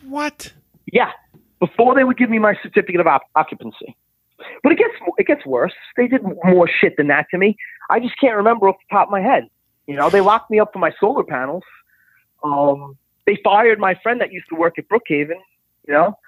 [0.04, 0.52] What?
[0.92, 1.12] Yeah,
[1.58, 3.96] before they would give me my certificate of op- occupancy.
[4.62, 5.72] But it gets it gets worse.
[5.96, 7.56] They did more shit than that to me.
[7.90, 9.48] I just can't remember off the top of my head.
[9.86, 11.64] You know, they locked me up for my solar panels.
[12.44, 15.40] Um, they fired my friend that used to work at Brookhaven.
[15.86, 16.18] You know,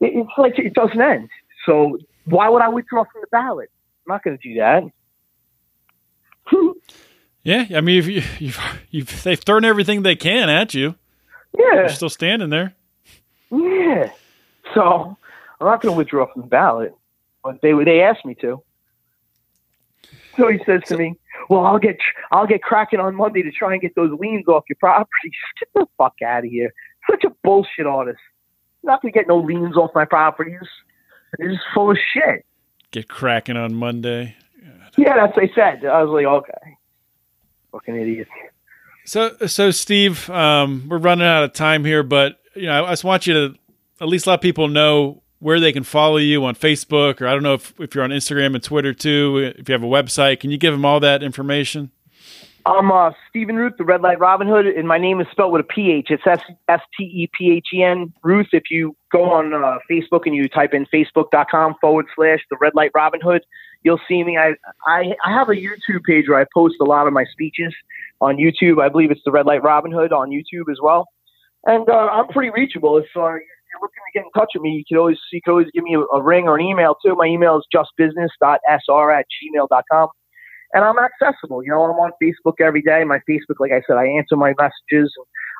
[0.00, 1.28] it, it's like it doesn't end.
[1.66, 3.70] So why would I withdraw from the ballot?
[4.06, 4.84] I'm not going to do that.
[7.42, 8.58] yeah, I mean, if you, you've,
[8.90, 10.94] you've, they've thrown everything they can at you.
[11.58, 12.74] Yeah, you're still standing there.
[13.50, 14.10] Yeah,
[14.72, 15.16] so
[15.60, 16.96] I'm not going to withdraw from the ballot
[17.42, 18.62] but they they asked me to.
[20.36, 21.14] So he says to me,
[21.48, 21.98] "Well, I'll get
[22.30, 25.08] I'll get cracking on Monday to try and get those liens off your property."
[25.60, 26.72] Get the fuck out of here!
[27.10, 28.20] Such a bullshit artist.
[28.82, 30.60] I'm not gonna get no liens off my properties.
[31.38, 32.44] It's full of shit.
[32.90, 34.36] Get cracking on Monday.
[34.60, 34.90] God.
[34.98, 35.84] Yeah, that's what they said.
[35.84, 36.76] I was like, okay,
[37.72, 38.28] fucking idiot.
[39.04, 43.04] So, so Steve, um, we're running out of time here, but you know, I just
[43.04, 43.54] want you to
[44.00, 47.42] at least let people know where they can follow you on Facebook, or I don't
[47.42, 50.38] know if, if you're on Instagram and Twitter too, if you have a website.
[50.38, 51.90] Can you give them all that information?
[52.64, 55.62] I'm uh, Stephen Ruth, the Red Light Robin Hood, and my name is spelled with
[55.62, 56.10] a PH.
[56.10, 56.22] It's
[56.68, 58.46] S T E P H E N, Ruth.
[58.52, 62.76] If you go on uh, Facebook and you type in facebook.com forward slash the Red
[62.76, 63.42] Light Robin Hood,
[63.82, 64.38] you'll see me.
[64.38, 64.52] I,
[64.86, 67.74] I, I have a YouTube page where I post a lot of my speeches
[68.20, 68.80] on YouTube.
[68.80, 71.08] I believe it's the Red Light Robin Hood on YouTube as well.
[71.64, 72.96] And uh, I'm pretty reachable.
[72.98, 73.34] If uh,
[73.72, 75.84] you're looking to get in touch with me, you can always you can always give
[75.84, 77.14] me a, a ring or an email too.
[77.16, 80.08] My email is justbusiness.sr at gmail.com.
[80.74, 81.62] And I'm accessible.
[81.62, 83.04] You know, I'm on Facebook every day.
[83.04, 85.12] My Facebook, like I said, I answer my messages.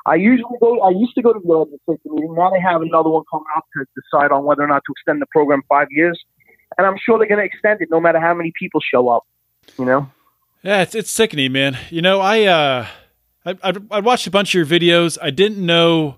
[0.05, 0.81] I usually go.
[0.81, 2.35] I used to go to the legislature meeting.
[2.35, 5.21] Now they have another one coming up to decide on whether or not to extend
[5.21, 6.19] the program five years.
[6.77, 9.23] And I'm sure they're going to extend it, no matter how many people show up.
[9.77, 10.09] You know.
[10.63, 11.77] Yeah, it's it's sickening, man.
[11.89, 12.87] You know, I uh,
[13.45, 15.17] I I, I watched a bunch of your videos.
[15.21, 16.17] I didn't know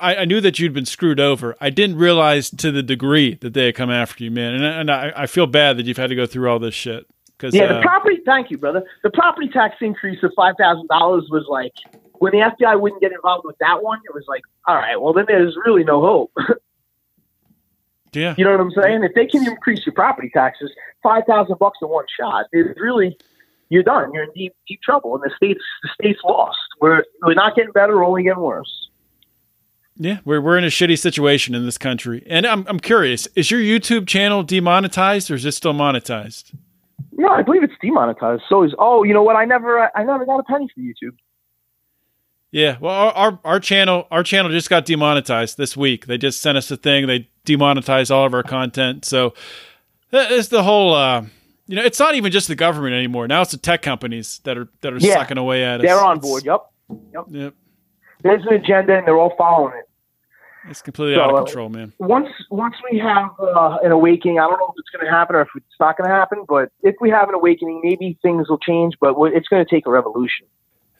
[0.00, 1.56] I, I, knew that you'd been screwed over.
[1.60, 4.54] I didn't realize to the degree that they had come after you, man.
[4.54, 7.06] And, and I, I feel bad that you've had to go through all this shit.
[7.38, 8.20] Cause, yeah, the uh, property.
[8.24, 8.82] Thank you, brother.
[9.02, 11.74] The property tax increase of five thousand dollars was like
[12.14, 14.00] when the FBI wouldn't get involved with that one.
[14.08, 16.32] It was like, all right, well then there's really no hope.
[18.14, 19.04] yeah, you know what I'm saying?
[19.04, 20.72] If they can increase your property taxes
[21.02, 23.18] five thousand bucks in one shot, it's really
[23.68, 24.14] you're done.
[24.14, 26.56] You're in deep deep trouble, and the state's the state's lost.
[26.80, 28.85] We're we're not getting better, we're only getting worse.
[29.98, 33.50] Yeah, we're we're in a shitty situation in this country, and I'm I'm curious: is
[33.50, 36.54] your YouTube channel demonetized or is it still monetized?
[37.12, 38.42] No, I believe it's demonetized.
[38.48, 39.36] So is oh, you know what?
[39.36, 41.16] I never I never got a penny from YouTube.
[42.52, 46.06] Yeah, well, our, our, our channel our channel just got demonetized this week.
[46.06, 47.06] They just sent us a thing.
[47.06, 49.04] They demonetized all of our content.
[49.04, 49.34] So
[50.12, 50.94] it's the whole.
[50.94, 51.24] Uh,
[51.68, 53.26] you know, it's not even just the government anymore.
[53.26, 55.86] Now it's the tech companies that are that are yeah, sucking away at us.
[55.86, 56.44] They're on board.
[56.44, 56.60] Yep.
[57.12, 57.24] Yep.
[57.30, 57.54] Yep.
[58.22, 59.85] There's an agenda, and they're all following it.
[60.68, 61.92] It's completely so, out of control, man.
[61.98, 65.36] Once once we have uh, an awakening, I don't know if it's going to happen
[65.36, 68.48] or if it's not going to happen, but if we have an awakening, maybe things
[68.48, 68.94] will change.
[69.00, 70.46] But it's going to take a revolution.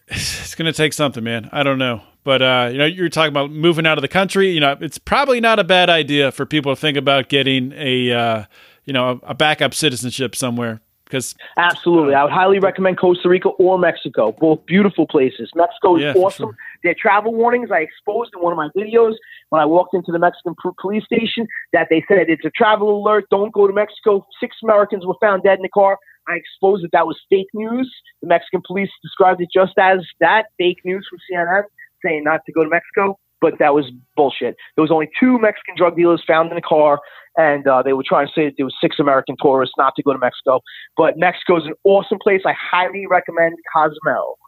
[0.09, 1.49] It's going to take something, man.
[1.51, 4.51] I don't know, but uh, you know, you're talking about moving out of the country.
[4.53, 8.13] You know, it's probably not a bad idea for people to think about getting a
[8.13, 8.45] uh,
[8.85, 13.49] you know a backup citizenship somewhere because absolutely, uh, I would highly recommend Costa Rica
[13.49, 14.33] or Mexico.
[14.33, 15.51] Both beautiful places.
[15.55, 16.49] Mexico is yeah, awesome.
[16.49, 16.57] Sure.
[16.83, 19.15] Their travel warnings I exposed in one of my videos
[19.51, 23.27] when I walked into the Mexican police station that they said it's a travel alert.
[23.31, 24.27] Don't go to Mexico.
[24.41, 25.97] Six Americans were found dead in the car.
[26.29, 27.93] I exposed that that was fake news.
[28.21, 31.63] The Mexican police described it just as that fake news from CNN
[32.05, 33.85] saying not to go to Mexico but that was
[34.17, 34.57] bullshit.
[34.75, 36.99] There was only two Mexican drug dealers found in the car,
[37.37, 40.03] and uh, they were trying to say that there was six American tourists not to
[40.03, 40.61] go to Mexico.
[40.97, 42.41] But Mexico is an awesome place.
[42.45, 44.39] I highly recommend Cozumel.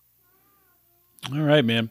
[1.33, 1.91] All right, man.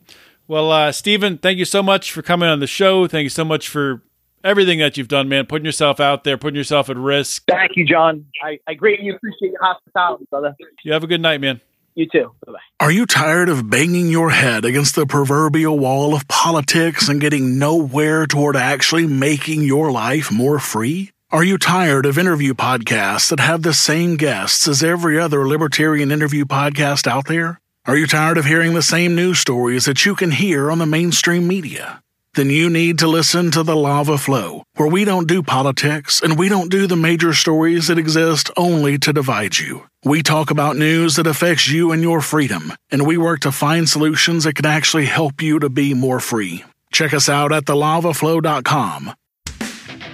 [0.49, 3.07] Well, uh, Stephen, thank you so much for coming on the show.
[3.07, 4.03] Thank you so much for
[4.43, 5.45] everything that you've done, man.
[5.45, 7.43] Putting yourself out there, putting yourself at risk.
[7.49, 8.25] Thank you, John.
[8.43, 10.55] I, I greatly appreciate your hospitality, brother.
[10.83, 11.61] You have a good night, man.
[11.97, 12.31] You too.
[12.45, 12.59] Bye-bye.
[12.79, 17.57] Are you tired of banging your head against the proverbial wall of politics and getting
[17.57, 21.09] nowhere toward actually making your life more free?
[21.31, 26.11] Are you tired of interview podcasts that have the same guests as every other libertarian
[26.11, 27.59] interview podcast out there?
[27.85, 30.85] Are you tired of hearing the same news stories that you can hear on the
[30.85, 32.03] mainstream media?
[32.37, 36.37] Then you need to listen to The Lava Flow, where we don't do politics and
[36.37, 39.87] we don't do the major stories that exist only to divide you.
[40.05, 43.89] We talk about news that affects you and your freedom, and we work to find
[43.89, 46.63] solutions that can actually help you to be more free.
[46.91, 49.15] Check us out at thelavaflow.com.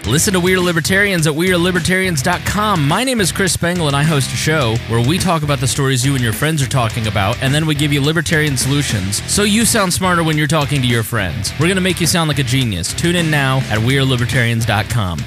[0.07, 2.85] Listen to Weird Libertarians at WeirdLibertarians.com.
[2.85, 5.67] My name is Chris Spangle, and I host a show where we talk about the
[5.67, 9.23] stories you and your friends are talking about, and then we give you libertarian solutions
[9.31, 11.53] so you sound smarter when you're talking to your friends.
[11.53, 12.93] We're going to make you sound like a genius.
[12.93, 15.19] Tune in now at WeirdLibertarians.com.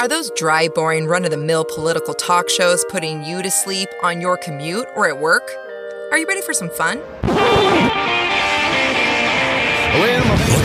[0.00, 3.88] Are those dry, boring, run of the mill political talk shows putting you to sleep
[4.02, 5.50] on your commute or at work?
[6.12, 7.00] Are you ready for some fun?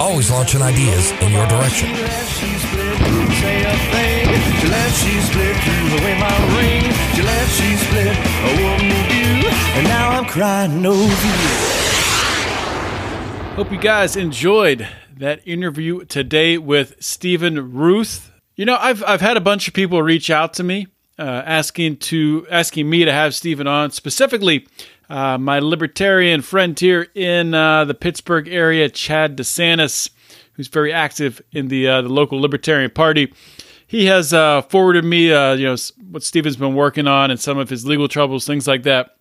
[0.00, 1.88] Always launching ideas in your direction.
[13.54, 18.32] Hope you guys enjoyed that interview today with Stephen Ruth.
[18.56, 20.88] You know, I've I've had a bunch of people reach out to me
[21.18, 24.66] uh, asking to asking me to have Stephen on, specifically
[25.08, 30.10] uh, my libertarian friend here in uh, the Pittsburgh area, Chad DeSantis,
[30.54, 33.32] who's very active in the uh, the local Libertarian Party.
[33.86, 35.76] He has uh, forwarded me, uh, you know,
[36.10, 39.16] what Stephen's been working on and some of his legal troubles, things like that,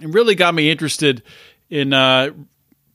[0.00, 1.22] and really got me interested
[1.70, 1.90] in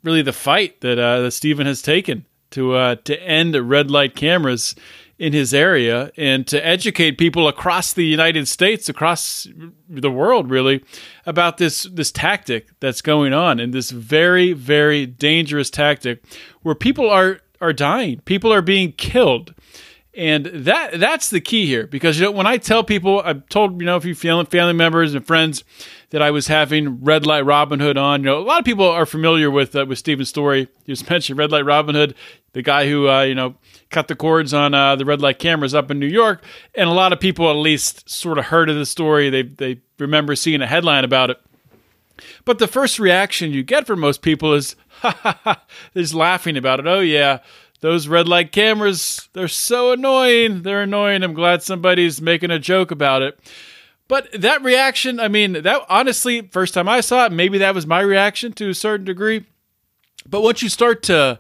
[0.04, 4.76] really the fight that that Stephen has taken to to end red light cameras
[5.20, 9.48] in his area and to educate people across the United States, across
[9.90, 10.84] the world, really,
[11.26, 16.24] about this this tactic that's going on and this very very dangerous tactic
[16.62, 19.54] where people are are dying, people are being killed.
[20.16, 23.80] And that that's the key here because you know when I tell people I've told
[23.80, 25.64] you know a few family members and friends
[26.10, 28.22] that I was having Red Light Robin Hood on.
[28.22, 30.68] You know, a lot of people are familiar with uh, with Stephen's story.
[30.86, 32.16] He was mentioned Red Light Robin Hood,
[32.54, 33.56] the guy who uh, you know
[33.90, 36.44] cut the cords on uh, the red light cameras up in New York,
[36.76, 39.30] and a lot of people at least sort of heard of the story.
[39.30, 41.40] They they remember seeing a headline about it.
[42.46, 44.76] But the first reaction you get from most people is,
[45.94, 46.88] they're laughing about it.
[46.88, 47.40] Oh yeah,
[47.82, 50.64] those red light cameras, they're so annoying.
[50.64, 51.24] They're annoying.
[51.24, 53.40] I'm glad somebody's making a joke about it.
[54.08, 57.86] But that reaction, I mean, that honestly, first time I saw it, maybe that was
[57.86, 59.46] my reaction to a certain degree.
[60.28, 61.40] But once you start to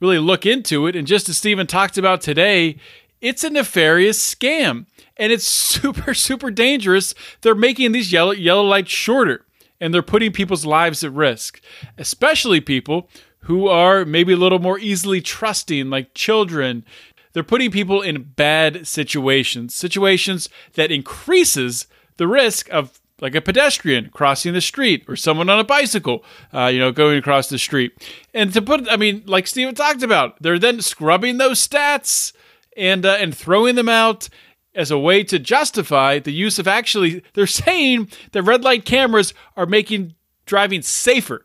[0.00, 2.76] really look into it, and just as Stephen talked about today,
[3.20, 4.86] it's a nefarious scam
[5.16, 7.14] and it's super, super dangerous.
[7.40, 9.44] They're making these yellow, yellow lights shorter
[9.80, 11.60] and they're putting people's lives at risk,
[11.96, 13.08] especially people
[13.42, 16.84] who are maybe a little more easily trusting, like children.
[17.32, 21.86] They're putting people in bad situations, situations that increases
[22.16, 26.66] the risk of like a pedestrian crossing the street or someone on a bicycle, uh,
[26.66, 27.92] you know, going across the street.
[28.32, 32.32] And to put, I mean, like Stephen talked about, they're then scrubbing those stats
[32.76, 34.28] and uh, and throwing them out
[34.74, 37.22] as a way to justify the use of actually.
[37.34, 40.14] They're saying that red light cameras are making
[40.46, 41.44] driving safer.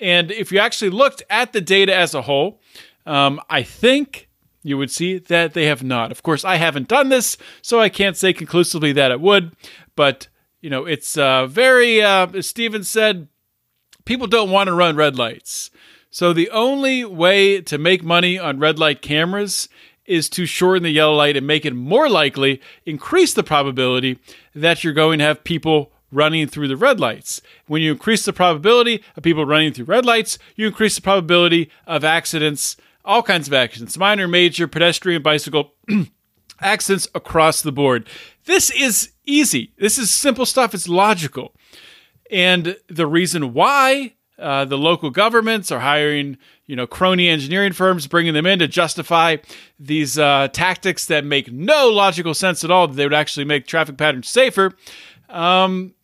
[0.00, 2.60] And if you actually looked at the data as a whole,
[3.04, 4.28] um, I think
[4.62, 6.12] you would see that they have not.
[6.12, 9.56] Of course, I haven't done this, so I can't say conclusively that it would.
[9.96, 10.28] But
[10.60, 13.28] you know, it's uh, very, uh, as Stephen said,
[14.04, 15.70] people don't want to run red lights.
[16.10, 19.68] So the only way to make money on red light cameras
[20.06, 24.18] is to shorten the yellow light and make it more likely, increase the probability
[24.54, 27.42] that you're going to have people running through the red lights.
[27.66, 31.70] When you increase the probability of people running through red lights, you increase the probability
[31.86, 35.74] of accidents, all kinds of accidents, minor, major, pedestrian, bicycle.
[36.60, 38.08] accidents across the board.
[38.44, 39.72] This is easy.
[39.78, 40.74] This is simple stuff.
[40.74, 41.54] It's logical.
[42.30, 48.06] And the reason why uh, the local governments are hiring, you know, crony engineering firms,
[48.06, 49.36] bringing them in to justify
[49.78, 52.86] these uh, tactics that make no logical sense at all.
[52.86, 54.72] That they would actually make traffic patterns safer.
[55.28, 55.94] Um,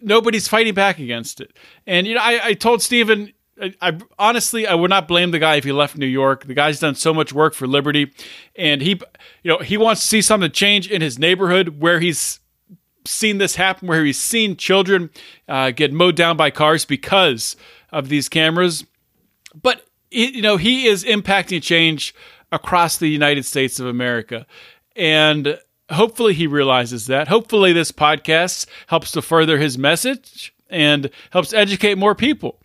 [0.00, 1.56] nobody's fighting back against it.
[1.86, 5.38] And you know, I, I told Stephen I, I, honestly I would not blame the
[5.38, 6.46] guy if he left New York.
[6.46, 8.12] The guy's done so much work for Liberty,
[8.56, 9.00] and he
[9.42, 12.40] you know he wants to see something change in his neighborhood where he's
[13.06, 15.10] seen this happen, where he's seen children
[15.48, 17.56] uh, get mowed down by cars because
[17.92, 18.84] of these cameras.
[19.60, 22.14] But you know he is impacting change
[22.50, 24.46] across the United States of America,
[24.96, 25.58] and
[25.90, 27.28] hopefully he realizes that.
[27.28, 32.60] Hopefully this podcast helps to further his message and helps educate more people.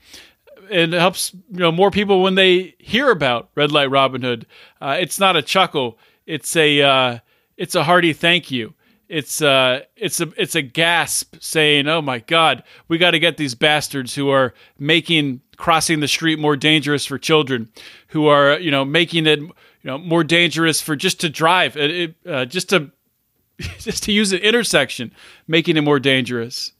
[0.71, 4.45] And it helps you know more people when they hear about Red Light Robin Hood.
[4.81, 7.19] Uh, it's not a chuckle; it's a uh,
[7.57, 8.73] it's a hearty thank you.
[9.09, 13.37] It's uh it's a it's a gasp saying, "Oh my God, we got to get
[13.37, 17.69] these bastards who are making crossing the street more dangerous for children,
[18.09, 19.53] who are you know making it you
[19.83, 22.91] know more dangerous for just to drive, it, uh, just to
[23.79, 25.11] just to use an intersection,
[25.47, 26.73] making it more dangerous."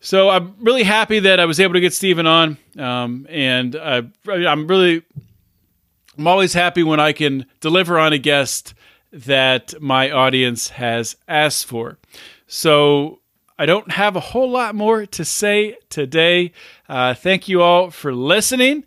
[0.00, 4.02] So I'm really happy that I was able to get Stephen on, um, and uh,
[4.28, 5.02] I'm really
[6.16, 8.74] I'm always happy when I can deliver on a guest
[9.12, 11.98] that my audience has asked for.
[12.46, 13.20] So
[13.58, 16.52] I don't have a whole lot more to say today.
[16.88, 18.84] Uh, thank you all for listening.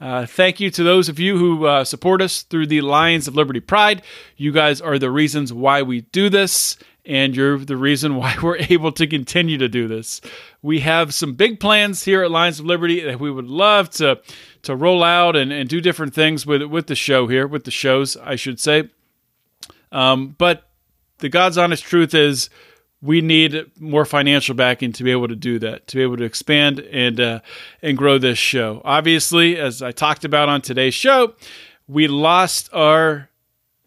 [0.00, 3.34] Uh, thank you to those of you who uh, support us through the Lions of
[3.34, 4.02] Liberty Pride.
[4.36, 6.76] You guys are the reasons why we do this,
[7.06, 10.20] and you're the reason why we're able to continue to do this.
[10.62, 14.20] We have some big plans here at Lions of Liberty that we would love to
[14.62, 17.70] to roll out and, and do different things with with the show here, with the
[17.70, 18.88] shows, I should say.
[19.92, 20.68] Um, but
[21.18, 22.50] the God's honest truth is
[23.00, 26.24] we need more financial backing to be able to do that, to be able to
[26.24, 27.40] expand and uh,
[27.82, 28.80] and grow this show.
[28.84, 31.34] Obviously, as I talked about on today's show,
[31.86, 33.28] we lost our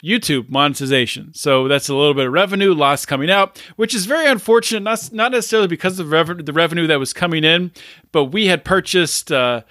[0.04, 1.34] YouTube monetization.
[1.34, 5.12] So that's a little bit of revenue loss coming out, which is very unfortunate, not,
[5.12, 7.72] not necessarily because of the revenue that was coming in,
[8.12, 9.62] but we had purchased uh,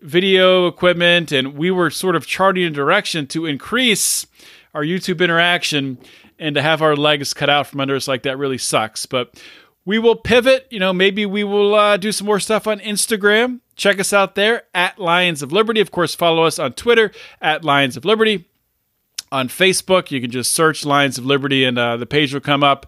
[0.00, 4.26] video equipment and we were sort of charting a direction to increase
[4.72, 5.98] our YouTube interaction
[6.38, 9.06] and to have our legs cut out from under us like that really sucks.
[9.06, 9.40] But
[9.84, 10.66] we will pivot.
[10.70, 13.60] You know, maybe we will uh, do some more stuff on Instagram.
[13.76, 15.80] Check us out there at Lions of Liberty.
[15.80, 18.46] Of course, follow us on Twitter at Lions of Liberty.
[19.34, 22.62] On Facebook, you can just search Lions of Liberty and uh, the page will come
[22.62, 22.86] up.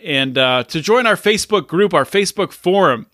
[0.00, 3.08] And uh, to join our Facebook group, our Facebook forum,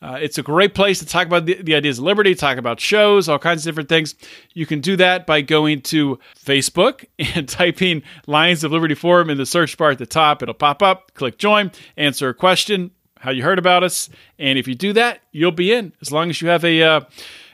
[0.00, 2.78] uh, it's a great place to talk about the, the, ideas of liberty, talk about
[2.78, 4.14] shows, all kinds of different things.
[4.54, 9.36] You can do that by going to Facebook and typing Lions of Liberty Forum in
[9.36, 10.40] the search bar at the top.
[10.40, 11.14] It'll pop up.
[11.14, 14.10] Click join, answer a question, how you heard about us.
[14.38, 17.00] And if you do that, you'll be in as long as you have a, uh,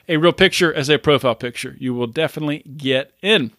[0.07, 1.75] a real picture as a profile picture.
[1.79, 3.51] You will definitely get in.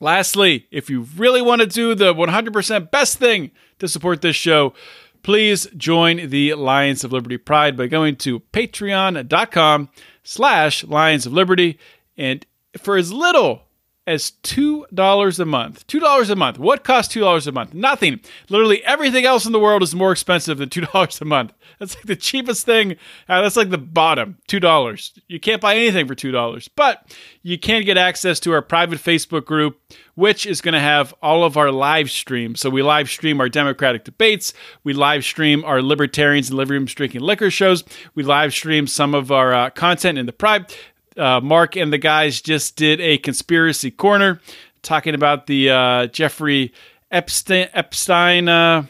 [0.00, 4.74] Lastly, if you really want to do the 100% best thing to support this show,
[5.22, 9.88] please join the Lions of Liberty Pride by going to patreon.com
[10.22, 11.78] slash Lions of Liberty.
[12.16, 12.44] And
[12.78, 13.65] for as little
[14.06, 15.86] as $2 a month.
[15.88, 16.58] $2 a month.
[16.58, 17.74] What costs $2 a month?
[17.74, 18.20] Nothing.
[18.48, 21.52] Literally everything else in the world is more expensive than $2 a month.
[21.78, 22.92] That's like the cheapest thing.
[23.28, 25.20] Uh, that's like the bottom $2.
[25.26, 26.68] You can't buy anything for $2.
[26.76, 29.80] But you can get access to our private Facebook group,
[30.14, 32.60] which is going to have all of our live streams.
[32.60, 34.52] So we live stream our Democratic debates.
[34.84, 37.84] We live stream our libertarians and living rooms drinking liquor shows.
[38.14, 40.76] We live stream some of our uh, content in the private
[41.16, 44.40] uh, Marc and the guys just did a conspiracy corner
[44.82, 46.72] talking about the uh, Jeffrey
[47.10, 48.86] Epstein, Epstein uh,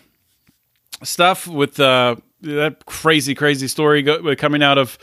[1.03, 4.99] stuff with uh, that crazy, crazy story go- coming out of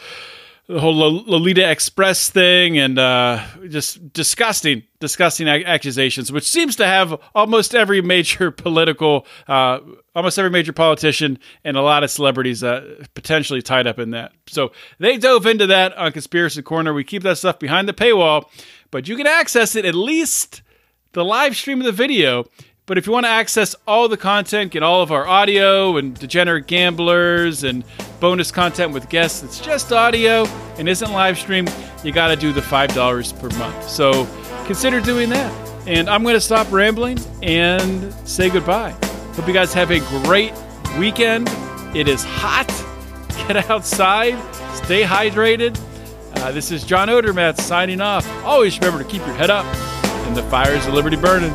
[0.68, 7.20] the whole Lolita Express thing and uh, just disgusting, disgusting accusations, which seems to have
[7.36, 9.80] almost every major political, uh,
[10.16, 14.32] almost every major politician and a lot of celebrities uh, potentially tied up in that.
[14.48, 16.94] So they dove into that on Conspiracy Corner.
[16.94, 18.46] We keep that stuff behind the paywall,
[18.90, 20.62] but you can access it at least
[21.12, 22.46] the live stream of the video
[22.86, 26.18] but if you want to access all the content, get all of our audio and
[26.20, 27.84] degenerate gamblers and
[28.20, 30.46] bonus content with guests, it's just audio
[30.78, 31.68] and isn't live stream,
[32.04, 33.90] you got to do the $5 per month.
[33.90, 34.28] So
[34.66, 35.52] consider doing that.
[35.88, 38.92] And I'm going to stop rambling and say goodbye.
[39.36, 40.54] Hope you guys have a great
[40.98, 41.50] weekend.
[41.96, 42.68] It is hot.
[43.48, 44.34] Get outside,
[44.76, 45.80] stay hydrated.
[46.36, 48.28] Uh, this is John Odermatt signing off.
[48.44, 49.66] Always remember to keep your head up
[50.28, 51.54] and the fires of liberty burning.